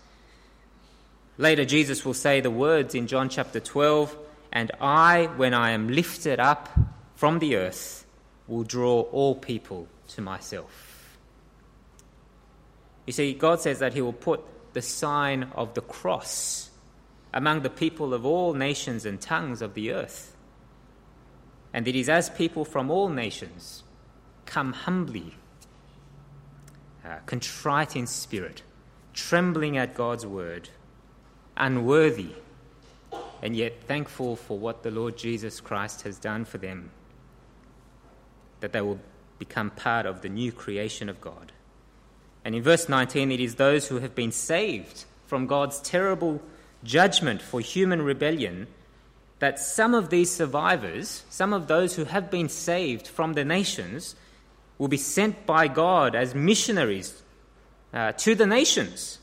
Later, 1.39 1.65
Jesus 1.65 2.05
will 2.05 2.15
say 2.15 2.41
the 2.41 2.51
words 2.51 2.95
in 2.95 3.07
John 3.07 3.29
chapter 3.29 3.59
12 3.59 4.17
And 4.53 4.71
I, 4.81 5.27
when 5.37 5.55
I 5.55 5.71
am 5.71 5.89
lifted 5.89 6.39
up 6.39 6.69
from 7.17 7.39
the 7.39 7.57
earth, 7.57 8.07
will 8.47 8.63
draw 8.63 9.01
all 9.01 9.35
people 9.35 9.89
to 10.09 10.21
myself. 10.21 11.19
You 13.07 13.13
see, 13.13 13.33
God 13.33 13.61
says 13.61 13.79
that 13.79 13.95
He 13.95 14.03
will 14.03 14.13
put 14.13 14.43
the 14.75 14.83
sign 14.83 15.51
of 15.55 15.73
the 15.75 15.81
cross 15.81 16.71
among 17.33 17.63
the 17.63 17.71
people 17.71 18.13
of 18.13 18.27
all 18.27 18.53
nations 18.53 19.07
and 19.07 19.21
tongues 19.21 19.63
of 19.63 19.75
the 19.75 19.93
earth. 19.93 20.37
And 21.73 21.89
it 21.89 21.97
is 21.97 22.09
as 22.09 22.29
people 22.31 22.65
from 22.65 22.91
all 22.91 23.09
nations 23.09 23.83
come 24.45 24.73
humbly, 24.73 25.35
uh, 27.09 27.19
contrite 27.27 27.97
in 27.97 28.07
spirit, 28.07 28.63
trembling 29.15 29.79
at 29.79 29.95
God's 29.95 30.27
word, 30.27 30.69
unworthy, 31.57 32.33
and 33.43 33.57
yet 33.57 33.83
thankful 33.85 34.37
for 34.37 34.59
what 34.59 34.83
the 34.83 34.91
Lord 34.91 35.17
Jesus 35.17 35.61
Christ 35.61 36.03
has 36.03 36.19
done 36.19 36.45
for 36.45 36.59
them 36.59 36.91
that 38.61 38.73
they 38.73 38.81
will 38.81 38.99
become 39.39 39.71
part 39.71 40.07
of 40.07 40.21
the 40.23 40.29
new 40.29 40.53
creation 40.53 41.09
of 41.09 41.21
God. 41.21 41.53
And 42.45 42.55
in 42.55 42.63
verse 42.63 42.89
19, 42.89 43.31
it 43.31 43.41
is 43.41 43.55
those 43.55 43.89
who 43.89 44.01
have 44.01 44.15
been 44.15 44.33
saved 44.33 45.05
from 45.27 45.47
God's 45.47 45.81
terrible 45.81 46.43
judgment 46.83 47.43
for 47.43 47.61
human 47.61 48.03
rebellion 48.03 48.67
that 49.39 49.61
some 49.61 49.95
of 49.95 50.11
these 50.11 50.31
survivors, 50.31 51.23
some 51.31 51.53
of 51.53 51.69
those 51.69 51.95
who 51.95 52.05
have 52.05 52.31
been 52.31 52.49
saved 52.49 53.07
from 53.07 53.35
the 53.35 53.45
nations, 53.45 54.17
will 54.79 54.89
be 54.89 54.97
sent 54.97 55.45
by 55.45 55.69
God 55.69 56.15
as 56.15 56.35
missionaries 56.35 57.23
uh, 57.93 58.13
to 58.13 58.35
the 58.35 58.47
nations 58.47 59.19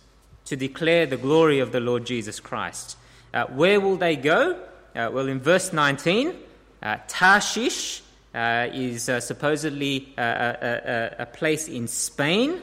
to 0.46 0.56
declare 0.56 1.06
the 1.06 1.18
glory 1.18 1.60
of 1.60 1.72
the 1.72 1.80
Lord 1.80 2.06
Jesus 2.06 2.39
Christ. 2.39 2.98
Uh, 3.34 3.46
where 3.48 3.80
will 3.80 3.98
they 3.98 4.15
go? 4.15 4.54
Uh, 4.96 5.10
well, 5.12 5.28
in 5.28 5.39
verse 5.39 5.74
19, 5.74 6.34
uh, 6.82 6.98
Tarshish 7.08 8.02
uh, 8.34 8.68
is 8.72 9.10
uh, 9.10 9.20
supposedly 9.20 10.13
a, 10.18 10.22
a, 10.22 11.24
a, 11.24 11.26
place 11.26 11.68
in 11.68 11.88
Spain. 11.88 12.62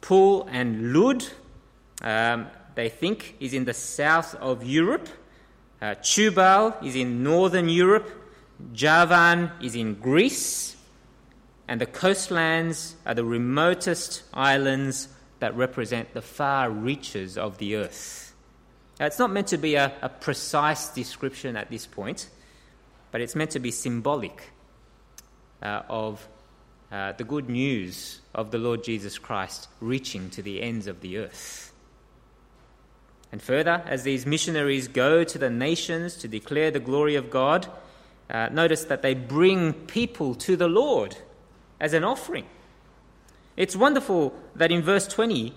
Pul 0.00 0.48
and 0.50 0.92
Lud, 0.92 1.24
um, 2.02 2.48
they 2.74 2.88
think, 2.88 3.36
is 3.40 3.54
in 3.54 3.64
the 3.64 3.74
south 3.74 4.34
of 4.36 4.64
Europe. 4.64 5.08
Tubal 6.02 6.74
is 6.82 6.96
in 6.96 7.22
northern 7.22 7.68
Europe. 7.68 8.10
Javan 8.72 9.50
is 9.62 9.74
in 9.74 9.94
Greece. 9.94 10.75
And 11.68 11.80
the 11.80 11.86
coastlands 11.86 12.94
are 13.04 13.14
the 13.14 13.24
remotest 13.24 14.22
islands 14.32 15.08
that 15.40 15.56
represent 15.56 16.14
the 16.14 16.22
far 16.22 16.70
reaches 16.70 17.36
of 17.36 17.58
the 17.58 17.76
earth. 17.76 18.34
Now, 18.98 19.06
it's 19.06 19.18
not 19.18 19.30
meant 19.30 19.48
to 19.48 19.58
be 19.58 19.74
a, 19.74 19.92
a 20.00 20.08
precise 20.08 20.88
description 20.88 21.56
at 21.56 21.70
this 21.70 21.86
point, 21.86 22.28
but 23.10 23.20
it's 23.20 23.34
meant 23.34 23.50
to 23.50 23.58
be 23.58 23.70
symbolic 23.70 24.50
uh, 25.62 25.82
of 25.88 26.26
uh, 26.90 27.12
the 27.12 27.24
good 27.24 27.50
news 27.50 28.20
of 28.34 28.52
the 28.52 28.58
Lord 28.58 28.84
Jesus 28.84 29.18
Christ 29.18 29.68
reaching 29.80 30.30
to 30.30 30.42
the 30.42 30.62
ends 30.62 30.86
of 30.86 31.00
the 31.00 31.18
earth. 31.18 31.72
And 33.32 33.42
further, 33.42 33.82
as 33.86 34.04
these 34.04 34.24
missionaries 34.24 34.88
go 34.88 35.24
to 35.24 35.36
the 35.36 35.50
nations 35.50 36.14
to 36.16 36.28
declare 36.28 36.70
the 36.70 36.80
glory 36.80 37.16
of 37.16 37.28
God, 37.28 37.66
uh, 38.30 38.48
notice 38.50 38.84
that 38.84 39.02
they 39.02 39.14
bring 39.14 39.72
people 39.72 40.34
to 40.36 40.56
the 40.56 40.68
Lord 40.68 41.16
as 41.80 41.92
an 41.92 42.04
offering. 42.04 42.46
It's 43.56 43.76
wonderful 43.76 44.34
that 44.54 44.70
in 44.70 44.82
verse 44.82 45.06
20, 45.06 45.54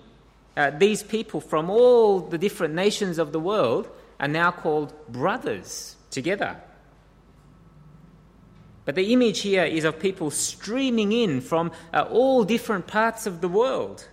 uh, 0.56 0.72
these 0.72 1.04
people 1.04 1.42
from 1.42 1.70
all 1.70 2.20
the 2.20 2.38
different 2.38 2.74
nations 2.74 3.18
of 3.18 3.32
the 3.32 3.40
world 3.40 3.90
are 4.20 4.28
now 4.28 4.52
called 4.52 4.94
brothers 5.10 5.96
together 6.10 6.58
but 8.90 8.96
the 8.96 9.14
image 9.14 9.42
here 9.42 9.66
is 9.66 9.84
of 9.84 10.00
people 10.00 10.32
streaming 10.32 11.12
in 11.12 11.42
from 11.42 11.72
uh, 11.94 12.08
all 12.10 12.44
different 12.44 12.88
parts 12.88 13.28
of 13.28 13.40
the 13.40 13.48
world, 13.48 14.08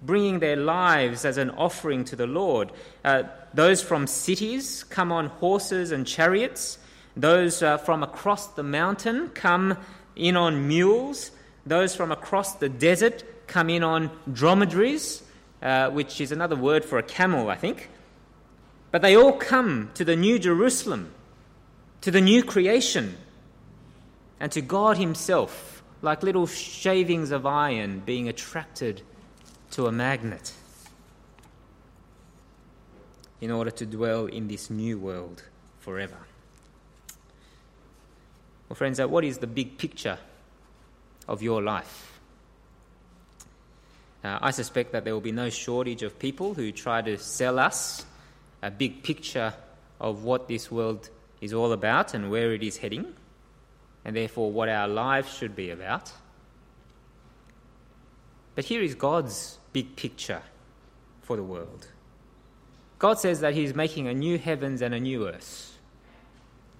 bringing 0.00 0.38
their 0.38 0.56
lives 0.56 1.26
as 1.26 1.36
an 1.36 1.50
offering 1.50 2.06
to 2.06 2.16
the 2.16 2.26
Lord. 2.26 2.72
Uh, 3.04 3.24
those 3.52 3.82
from 3.82 4.06
cities 4.06 4.82
come 4.82 5.12
on 5.12 5.26
horses 5.26 5.92
and 5.92 6.06
chariots. 6.06 6.78
Those 7.14 7.62
uh, 7.62 7.76
from 7.76 8.02
across 8.02 8.46
the 8.46 8.62
mountain 8.62 9.28
come 9.28 9.76
in 10.16 10.38
on 10.38 10.66
mules. 10.68 11.30
Those 11.66 11.94
from 11.96 12.12
across 12.12 12.54
the 12.54 12.68
desert 12.68 13.24
come 13.46 13.70
in 13.70 13.82
on 13.82 14.10
dromedaries. 14.32 15.22
uh, 15.64 15.88
which 15.90 16.20
is 16.20 16.30
another 16.30 16.54
word 16.54 16.84
for 16.84 16.98
a 16.98 17.02
camel, 17.02 17.48
I 17.48 17.56
think. 17.56 17.88
But 18.90 19.02
they 19.02 19.16
all 19.16 19.32
come 19.32 19.90
to 19.94 20.04
the 20.04 20.14
new 20.14 20.38
Jerusalem, 20.38 21.10
to 22.02 22.10
the 22.10 22.20
new 22.20 22.44
creation, 22.44 23.16
and 24.38 24.52
to 24.52 24.60
God 24.60 24.98
Himself, 24.98 25.82
like 26.02 26.22
little 26.22 26.46
shavings 26.46 27.30
of 27.30 27.46
iron 27.46 28.00
being 28.00 28.28
attracted 28.28 29.02
to 29.70 29.86
a 29.86 29.92
magnet 29.92 30.52
in 33.40 33.50
order 33.50 33.70
to 33.70 33.86
dwell 33.86 34.26
in 34.26 34.48
this 34.48 34.70
new 34.70 34.98
world 34.98 35.42
forever. 35.80 36.18
Well, 38.68 38.76
friends, 38.76 39.00
uh, 39.00 39.08
what 39.08 39.24
is 39.24 39.38
the 39.38 39.46
big 39.46 39.78
picture 39.78 40.18
of 41.28 41.42
your 41.42 41.62
life? 41.62 42.20
Uh, 44.22 44.38
I 44.40 44.50
suspect 44.52 44.92
that 44.92 45.04
there 45.04 45.12
will 45.12 45.20
be 45.20 45.32
no 45.32 45.50
shortage 45.50 46.02
of 46.02 46.18
people 46.18 46.54
who 46.54 46.72
try 46.72 47.02
to 47.02 47.18
sell 47.18 47.58
us 47.58 48.06
a 48.62 48.70
big 48.70 49.02
picture 49.02 49.52
of 50.00 50.24
what 50.24 50.48
this 50.48 50.70
world 50.70 51.10
is 51.40 51.52
all 51.52 51.72
about 51.72 52.14
and 52.14 52.30
where 52.30 52.54
it 52.54 52.62
is 52.62 52.78
heading, 52.78 53.14
and 54.04 54.16
therefore 54.16 54.50
what 54.50 54.68
our 54.68 54.88
lives 54.88 55.32
should 55.36 55.54
be 55.54 55.70
about. 55.70 56.10
But 58.54 58.64
here 58.64 58.82
is 58.82 58.94
God's 58.94 59.58
big 59.72 59.94
picture 59.96 60.42
for 61.22 61.36
the 61.36 61.42
world. 61.42 61.88
God 62.98 63.18
says 63.18 63.40
that 63.40 63.52
He's 63.54 63.74
making 63.74 64.08
a 64.08 64.14
new 64.14 64.38
heavens 64.38 64.80
and 64.80 64.94
a 64.94 65.00
new 65.00 65.28
earth. 65.28 65.78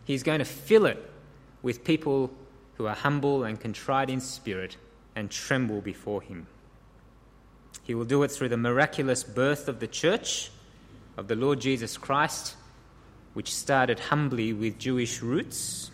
He's 0.04 0.22
going 0.22 0.38
to 0.38 0.44
fill 0.44 0.87
it 0.87 1.11
with 1.62 1.85
people 1.85 2.30
who 2.76 2.87
are 2.87 2.94
humble 2.94 3.44
and 3.44 3.60
contrite 3.60 4.10
in 4.10 4.20
spirit 4.20 4.76
and 5.14 5.30
tremble 5.30 5.80
before 5.80 6.22
Him. 6.22 6.46
He 7.82 7.94
will 7.94 8.04
do 8.04 8.22
it 8.22 8.30
through 8.30 8.48
the 8.48 8.56
miraculous 8.56 9.22
birth 9.22 9.68
of 9.68 9.80
the 9.80 9.87
church, 9.87 10.50
of 11.16 11.28
the 11.28 11.37
Lord 11.37 11.60
Jesus 11.60 11.96
Christ, 11.96 12.56
which 13.34 13.54
started 13.54 13.98
humbly 13.98 14.52
with 14.52 14.78
Jewish 14.78 15.22
roots. 15.22 15.90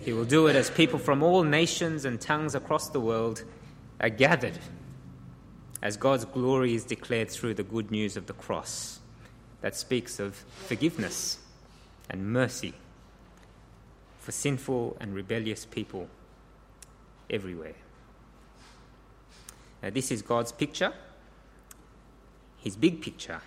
He 0.00 0.12
will 0.12 0.24
do 0.24 0.46
it 0.46 0.56
as 0.56 0.70
people 0.70 0.98
from 0.98 1.22
all 1.22 1.42
nations 1.42 2.04
and 2.04 2.20
tongues 2.20 2.54
across 2.54 2.88
the 2.88 3.00
world 3.00 3.42
are 4.00 4.08
gathered, 4.08 4.58
as 5.82 5.96
God's 5.96 6.24
glory 6.24 6.74
is 6.74 6.84
declared 6.84 7.30
through 7.30 7.54
the 7.54 7.62
good 7.62 7.90
news 7.90 8.16
of 8.16 8.26
the 8.26 8.32
cross 8.32 9.00
that 9.60 9.74
speaks 9.74 10.20
of 10.20 10.36
forgiveness 10.66 11.38
and 12.08 12.32
mercy 12.32 12.74
for 14.28 14.32
sinful 14.32 14.94
and 15.00 15.14
rebellious 15.14 15.64
people 15.64 16.06
everywhere. 17.30 17.72
Now, 19.82 19.88
this 19.88 20.10
is 20.10 20.20
God's 20.20 20.52
picture, 20.52 20.92
His 22.58 22.76
big 22.76 23.00
picture, 23.00 23.40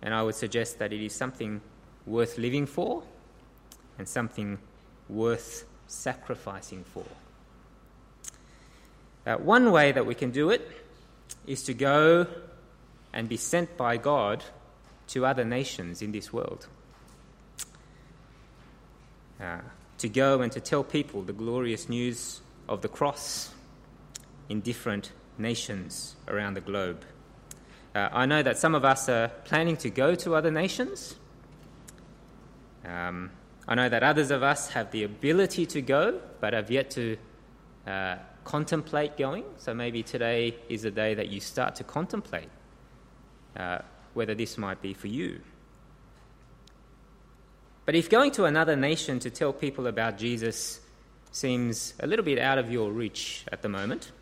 and 0.00 0.14
I 0.14 0.22
would 0.22 0.36
suggest 0.36 0.78
that 0.78 0.92
it 0.92 1.04
is 1.04 1.12
something 1.12 1.60
worth 2.06 2.38
living 2.38 2.64
for 2.64 3.02
and 3.98 4.06
something 4.06 4.58
worth 5.08 5.64
sacrificing 5.88 6.84
for. 6.84 7.04
Uh, 9.26 9.34
one 9.38 9.72
way 9.72 9.90
that 9.90 10.06
we 10.06 10.14
can 10.14 10.30
do 10.30 10.50
it 10.50 10.62
is 11.44 11.64
to 11.64 11.74
go 11.74 12.24
and 13.12 13.28
be 13.28 13.36
sent 13.36 13.76
by 13.76 13.96
God 13.96 14.44
to 15.08 15.26
other 15.26 15.44
nations 15.44 16.02
in 16.02 16.12
this 16.12 16.32
world. 16.32 16.68
Uh, 19.40 19.58
to 19.98 20.08
go 20.08 20.40
and 20.40 20.52
to 20.52 20.60
tell 20.60 20.84
people 20.84 21.22
the 21.22 21.32
glorious 21.32 21.88
news 21.88 22.40
of 22.68 22.82
the 22.82 22.88
cross 22.88 23.52
in 24.48 24.60
different 24.60 25.12
nations 25.36 26.16
around 26.26 26.54
the 26.54 26.60
globe. 26.60 27.04
Uh, 27.94 28.08
I 28.12 28.26
know 28.26 28.42
that 28.42 28.58
some 28.58 28.74
of 28.74 28.84
us 28.84 29.08
are 29.08 29.28
planning 29.44 29.76
to 29.78 29.90
go 29.90 30.14
to 30.16 30.34
other 30.34 30.50
nations. 30.50 31.16
Um, 32.84 33.30
I 33.66 33.74
know 33.74 33.88
that 33.88 34.02
others 34.02 34.30
of 34.30 34.42
us 34.42 34.70
have 34.70 34.90
the 34.92 35.04
ability 35.04 35.66
to 35.66 35.82
go, 35.82 36.20
but 36.40 36.52
have 36.52 36.70
yet 36.70 36.90
to 36.92 37.16
uh, 37.86 38.16
contemplate 38.44 39.16
going. 39.16 39.44
So 39.58 39.74
maybe 39.74 40.02
today 40.02 40.56
is 40.68 40.84
a 40.84 40.90
day 40.90 41.14
that 41.14 41.28
you 41.28 41.40
start 41.40 41.74
to 41.76 41.84
contemplate 41.84 42.48
uh, 43.56 43.78
whether 44.14 44.34
this 44.34 44.56
might 44.58 44.80
be 44.80 44.94
for 44.94 45.08
you. 45.08 45.40
But 47.88 47.94
if 47.94 48.10
going 48.10 48.32
to 48.32 48.44
another 48.44 48.76
nation 48.76 49.18
to 49.20 49.30
tell 49.30 49.50
people 49.50 49.86
about 49.86 50.18
Jesus 50.18 50.78
seems 51.30 51.94
a 51.98 52.06
little 52.06 52.22
bit 52.22 52.38
out 52.38 52.58
of 52.58 52.70
your 52.70 52.92
reach 52.92 53.46
at 53.50 53.62
the 53.62 53.70
moment, 53.70 54.12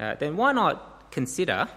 uh, 0.00 0.14
then 0.14 0.34
why 0.38 0.52
not 0.52 1.10
consider 1.10 1.68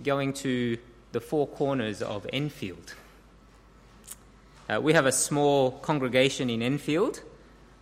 going 0.00 0.32
to 0.34 0.78
the 1.10 1.20
four 1.20 1.48
corners 1.48 2.02
of 2.02 2.24
Enfield? 2.32 2.94
Uh, 4.68 4.80
we 4.80 4.92
have 4.92 5.06
a 5.06 5.10
small 5.10 5.72
congregation 5.72 6.50
in 6.50 6.62
Enfield, 6.62 7.24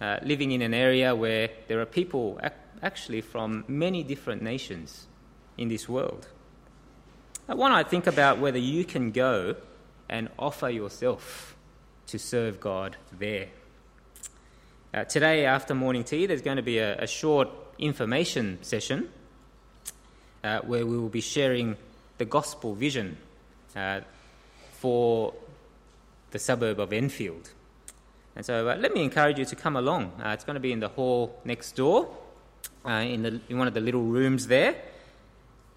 uh, 0.00 0.16
living 0.22 0.52
in 0.52 0.62
an 0.62 0.72
area 0.72 1.14
where 1.14 1.50
there 1.66 1.78
are 1.78 1.84
people 1.84 2.40
ac- 2.42 2.54
actually 2.82 3.20
from 3.20 3.66
many 3.68 4.02
different 4.02 4.40
nations 4.40 5.08
in 5.58 5.68
this 5.68 5.86
world. 5.90 6.26
Why 7.44 7.68
not 7.68 7.90
think 7.90 8.06
about 8.06 8.38
whether 8.38 8.56
you 8.58 8.86
can 8.86 9.10
go 9.10 9.56
and 10.08 10.30
offer 10.38 10.70
yourself 10.70 11.54
to 12.08 12.18
serve 12.18 12.58
God 12.58 12.96
there? 13.18 13.48
Uh, 14.92 15.04
today, 15.04 15.44
after 15.44 15.74
morning 15.74 16.02
tea, 16.02 16.24
there's 16.24 16.40
going 16.40 16.56
to 16.56 16.62
be 16.62 16.78
a, 16.78 16.98
a 17.02 17.06
short 17.06 17.48
information 17.78 18.58
session 18.62 19.10
uh, 20.42 20.60
where 20.60 20.86
we 20.86 20.96
will 20.96 21.10
be 21.10 21.20
sharing 21.20 21.76
the 22.16 22.24
gospel 22.24 22.74
vision 22.74 23.18
uh, 23.76 24.00
for 24.72 25.34
the 26.30 26.38
suburb 26.38 26.80
of 26.80 26.92
Enfield. 26.92 27.50
And 28.34 28.44
so 28.44 28.68
uh, 28.68 28.76
let 28.76 28.94
me 28.94 29.04
encourage 29.04 29.38
you 29.38 29.44
to 29.44 29.56
come 29.56 29.76
along. 29.76 30.12
Uh, 30.24 30.30
it's 30.30 30.44
going 30.44 30.54
to 30.54 30.60
be 30.60 30.72
in 30.72 30.80
the 30.80 30.88
hall 30.88 31.38
next 31.44 31.76
door, 31.76 32.08
uh, 32.86 32.90
in, 32.90 33.22
the, 33.22 33.40
in 33.50 33.58
one 33.58 33.68
of 33.68 33.74
the 33.74 33.80
little 33.80 34.04
rooms 34.04 34.46
there. 34.46 34.74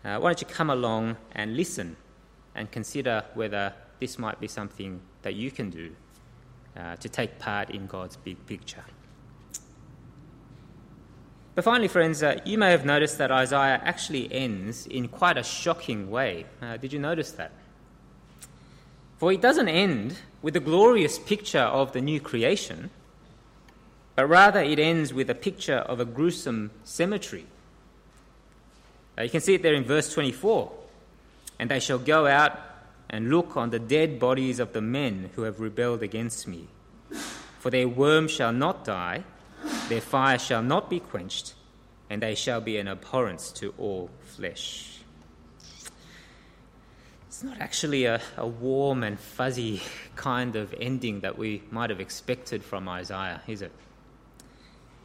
Why 0.04 0.18
don't 0.18 0.42
you 0.42 0.48
come 0.48 0.70
along 0.70 1.18
and 1.34 1.56
listen 1.56 1.98
and 2.56 2.72
consider 2.72 3.26
whether 3.34 3.74
this 4.00 4.18
might 4.18 4.40
be 4.40 4.48
something 4.48 5.02
that 5.22 5.36
you 5.36 5.52
can 5.52 5.70
do 5.70 5.92
uh, 6.78 6.96
to 6.98 7.10
take 7.10 7.40
part 7.40 7.70
in 7.70 7.88
God's 7.88 8.18
big 8.18 8.46
picture. 8.46 8.84
But 11.54 11.66
finally, 11.66 11.88
friends, 11.88 12.24
uh, 12.24 12.40
you 12.46 12.58
may 12.58 12.72
have 12.72 12.86
noticed 12.86 13.18
that 13.18 13.32
Isaiah 13.32 13.82
actually 13.84 14.32
ends 14.32 14.88
in 14.88 15.08
quite 15.10 15.38
a 15.38 15.44
shocking 15.44 16.10
way. 16.10 16.46
Uh, 16.62 16.78
did 16.78 16.94
you 16.94 17.00
notice 17.00 17.32
that? 17.32 17.52
For 19.18 19.32
it 19.32 19.42
doesn't 19.42 19.68
end 19.68 20.18
with 20.42 20.56
a 20.56 20.62
glorious 20.62 21.20
picture 21.20 21.60
of 21.60 21.92
the 21.92 22.02
new 22.02 22.20
creation, 22.20 22.90
but 24.16 24.28
rather 24.28 24.62
it 24.62 24.80
ends 24.80 25.14
with 25.14 25.30
a 25.30 25.36
picture 25.36 25.78
of 25.78 26.00
a 26.00 26.06
gruesome 26.06 26.72
cemetery 26.84 27.46
uh, 29.18 29.24
you 29.24 29.30
can 29.30 29.42
see 29.42 29.56
it 29.56 29.62
there 29.62 29.74
in 29.74 29.84
verse 29.84 30.14
24. 30.14 30.72
And 31.60 31.70
they 31.70 31.80
shall 31.80 32.00
go 32.00 32.28
out 32.28 32.60
and 33.12 33.30
look 33.30 33.58
on 33.58 33.70
the 33.70 33.78
dead 33.78 34.18
bodies 34.18 34.58
of 34.58 34.72
the 34.72 34.82
men 34.82 35.30
who 35.36 35.44
have 35.44 35.60
rebelled 35.60 36.02
against 36.02 36.48
me. 36.48 36.68
For 37.60 37.70
their 37.70 37.88
worm 37.88 38.30
shall 38.30 38.54
not 38.54 38.86
die, 38.86 39.26
their 39.90 40.02
fire 40.02 40.40
shall 40.40 40.64
not 40.64 40.90
be 40.90 41.02
quenched, 41.02 41.54
and 42.10 42.24
they 42.24 42.34
shall 42.34 42.62
be 42.62 42.78
an 42.78 42.88
abhorrence 42.88 43.52
to 43.52 43.74
all 43.78 44.10
flesh. 44.24 45.00
It's 47.28 47.44
not 47.44 47.60
actually 47.60 48.06
a, 48.06 48.22
a 48.38 48.48
warm 48.48 49.04
and 49.04 49.20
fuzzy 49.20 49.82
kind 50.16 50.56
of 50.56 50.74
ending 50.80 51.20
that 51.20 51.38
we 51.38 51.64
might 51.70 51.90
have 51.90 52.00
expected 52.00 52.64
from 52.64 52.88
Isaiah, 52.88 53.42
is 53.46 53.62
it? 53.62 53.72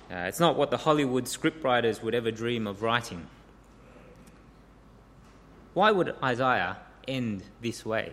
Uh, 0.08 0.26
it's 0.28 0.38
not 0.38 0.56
what 0.56 0.70
the 0.70 0.76
Hollywood 0.76 1.24
scriptwriters 1.24 2.02
would 2.02 2.14
ever 2.14 2.30
dream 2.30 2.68
of 2.68 2.82
writing. 2.82 3.26
Why 5.74 5.90
would 5.90 6.14
Isaiah 6.22 6.76
end 7.08 7.42
this 7.60 7.84
way? 7.84 8.12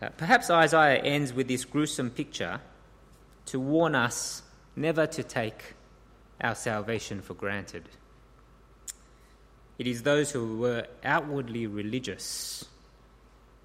Uh, 0.00 0.08
perhaps 0.16 0.48
Isaiah 0.48 1.02
ends 1.02 1.32
with 1.32 1.48
this 1.48 1.64
gruesome 1.64 2.10
picture 2.10 2.60
to 3.46 3.58
warn 3.58 3.94
us 3.94 4.42
never 4.76 5.06
to 5.06 5.22
take 5.22 5.74
our 6.40 6.54
salvation 6.54 7.20
for 7.20 7.34
granted. 7.34 7.88
It 9.76 9.86
is 9.86 10.02
those 10.02 10.30
who 10.30 10.58
were 10.58 10.86
outwardly 11.04 11.66
religious, 11.66 12.64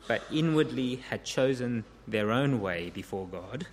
but 0.07 0.23
inwardly 0.31 0.97
had 1.09 1.23
chosen 1.23 1.83
their 2.07 2.31
own 2.31 2.61
way 2.61 2.89
before 2.89 3.27
God, 3.27 3.67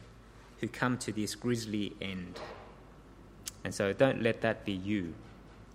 who 0.61 0.68
come 0.68 0.99
to 0.99 1.12
this 1.12 1.35
grisly 1.35 1.94
end. 2.01 2.38
And 3.64 3.75
so 3.75 3.92
don't 3.92 4.23
let 4.23 4.42
that 4.42 4.64
be 4.64 4.73
you. 4.73 5.14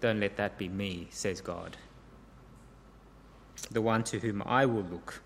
Don't 0.02 0.19
let 0.19 0.38
that 0.38 0.58
be 0.58 0.69
me, 0.69 1.08
says 1.10 1.41
God 1.41 1.78
the 3.71 3.82
one 3.82 4.04
to 4.06 4.19
whom 4.19 4.43
I 4.45 4.65
will 4.65 4.84
look, 4.84 5.21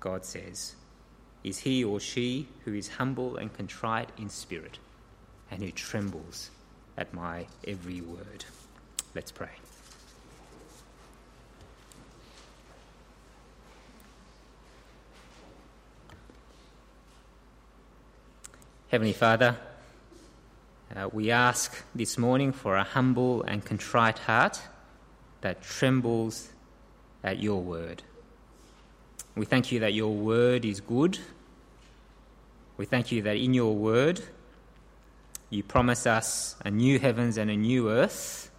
God 0.00 0.24
says, 0.24 0.74
is 1.42 1.60
he 1.60 1.82
or 1.84 2.00
she 2.00 2.48
who 2.64 2.74
is 2.74 2.88
humble 2.88 3.36
and 3.36 3.52
contrite 3.52 4.10
in 4.18 4.28
spirit 4.28 4.78
and 5.50 5.62
who 5.62 5.70
trembles 5.70 6.50
at 6.96 7.14
my 7.14 7.46
every 7.66 8.00
word. 8.00 8.44
Let's 9.14 9.32
pray. 9.32 9.48
Heavenly 18.90 19.12
Father, 19.12 19.56
uh, 20.94 21.08
we 21.12 21.30
ask 21.30 21.84
this 21.94 22.18
morning 22.18 22.52
for 22.52 22.76
a 22.76 22.82
humble 22.82 23.44
and 23.44 23.64
contrite 23.64 24.18
heart 24.18 24.60
that 25.42 25.62
trembles 25.62 26.48
at 27.22 27.40
your 27.40 27.60
word. 27.60 28.02
We 29.36 29.46
thank 29.46 29.72
you 29.72 29.80
that 29.80 29.94
your 29.94 30.12
word 30.12 30.64
is 30.64 30.80
good. 30.80 31.18
We 32.76 32.86
thank 32.86 33.12
you 33.12 33.22
that 33.22 33.36
in 33.36 33.54
your 33.54 33.74
word 33.74 34.22
you 35.50 35.62
promise 35.62 36.06
us 36.06 36.56
a 36.64 36.70
new 36.70 36.98
heavens 36.98 37.36
and 37.36 37.50
a 37.50 37.56
new 37.56 37.90
earth 37.90 38.50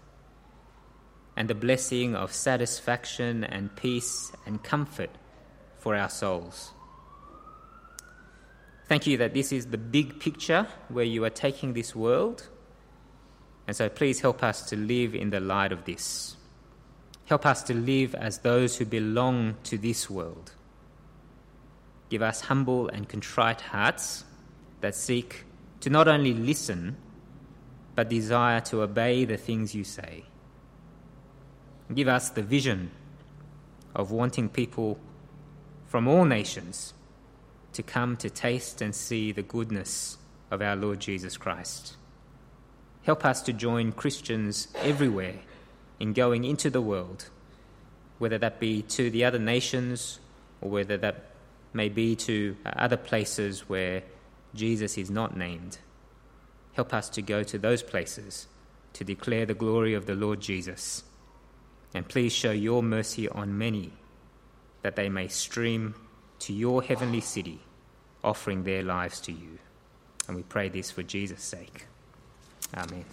and 1.36 1.50
the 1.50 1.56
blessing 1.56 2.16
of 2.16 2.34
satisfaction 2.34 3.44
and 3.44 3.76
peace 3.76 4.32
and 4.46 4.62
comfort 4.62 5.10
for 5.80 5.96
our 5.96 6.10
souls. 6.10 6.72
Thank 8.88 9.08
you 9.08 9.18
that 9.18 9.34
this 9.34 9.54
is 9.54 9.68
the 9.68 9.78
big 9.78 10.20
picture 10.20 10.68
where 10.90 11.06
you 11.06 11.24
are 11.24 11.30
taking 11.30 11.74
this 11.74 11.96
world. 11.96 12.50
And 13.66 13.76
so 13.76 13.88
please 13.88 14.20
help 14.20 14.44
us 14.44 14.70
to 14.70 14.76
live 14.76 15.16
in 15.16 15.30
the 15.30 15.40
light 15.40 15.72
of 15.72 15.86
this. 15.86 16.36
Help 17.26 17.46
us 17.46 17.64
to 17.64 17.74
live 17.74 18.14
as 18.16 18.40
those 18.40 18.78
who 18.78 18.86
belong 18.86 19.56
to 19.64 19.78
this 19.78 20.10
world. 20.10 20.52
Give 22.10 22.22
us 22.22 22.42
humble 22.42 22.90
and 22.90 23.08
contrite 23.08 23.62
hearts 23.62 24.26
that 24.82 24.96
seek 24.96 25.46
to 25.80 25.90
not 25.90 26.08
only 26.08 26.34
listen, 26.34 26.98
but 27.96 28.10
desire 28.10 28.60
to 28.62 28.82
obey 28.82 29.26
the 29.26 29.38
things 29.38 29.74
you 29.74 29.84
say. 29.84 30.26
Give 31.94 32.08
us 32.08 32.30
the 32.30 32.42
vision 32.42 32.92
of 33.96 34.12
wanting 34.12 34.50
people 34.50 34.98
from 35.86 36.08
all 36.08 36.26
nations 36.26 36.94
to 37.74 37.84
come 37.84 38.18
to 38.18 38.30
taste 38.30 38.82
and 38.82 38.94
see 38.94 39.32
the 39.32 39.44
goodness 39.44 40.18
of 40.50 40.62
our 40.62 40.76
Lord 40.76 41.00
Jesus 41.00 41.38
Christ. 41.38 41.96
Help 43.04 43.26
us 43.26 43.42
to 43.44 43.54
join 43.54 43.92
Christians 43.92 44.68
everywhere 44.76 45.40
in 46.02 46.14
going 46.14 46.44
into 46.44 46.72
the 46.72 46.82
world, 46.82 47.30
whether 48.18 48.40
that 48.40 48.60
be 48.60 48.82
to 48.82 49.12
the 49.12 49.24
other 49.24 49.38
nations 49.38 50.20
or 50.60 50.72
whether 50.72 50.98
that 50.98 51.26
may 51.74 51.90
be 51.90 52.16
to 52.16 52.58
uh, 52.66 52.72
other 52.76 52.98
places 52.98 53.70
where 53.70 54.02
Jesus 54.56 54.98
is 54.98 55.12
not 55.12 55.38
named. 55.38 55.78
Help 56.74 56.92
us 56.92 57.08
to 57.10 57.22
go 57.22 57.44
to 57.44 57.58
those 57.60 57.84
places 57.84 58.48
to 58.94 59.04
declare 59.04 59.46
the 59.46 59.54
glory 59.54 59.94
of 59.94 60.08
the 60.08 60.16
Lord 60.16 60.42
Jesus. 60.42 61.04
And 61.94 62.08
please 62.08 62.34
show 62.34 62.52
your 62.52 62.82
mercy 62.82 63.30
on 63.30 63.58
many, 63.58 63.92
that 64.82 64.96
they 64.96 65.08
may 65.08 65.28
stream 65.28 65.94
to 66.40 66.52
your 66.52 66.82
heavenly 66.82 67.22
city, 67.22 67.60
offering 68.24 68.64
their 68.64 68.82
lives 68.82 69.22
to 69.22 69.32
you. 69.32 69.60
And 70.28 70.36
we 70.36 70.42
pray 70.42 70.68
this 70.68 70.90
for 70.90 71.04
Jesus' 71.04 71.44
sake. 71.44 71.86
Amen. 72.76 73.06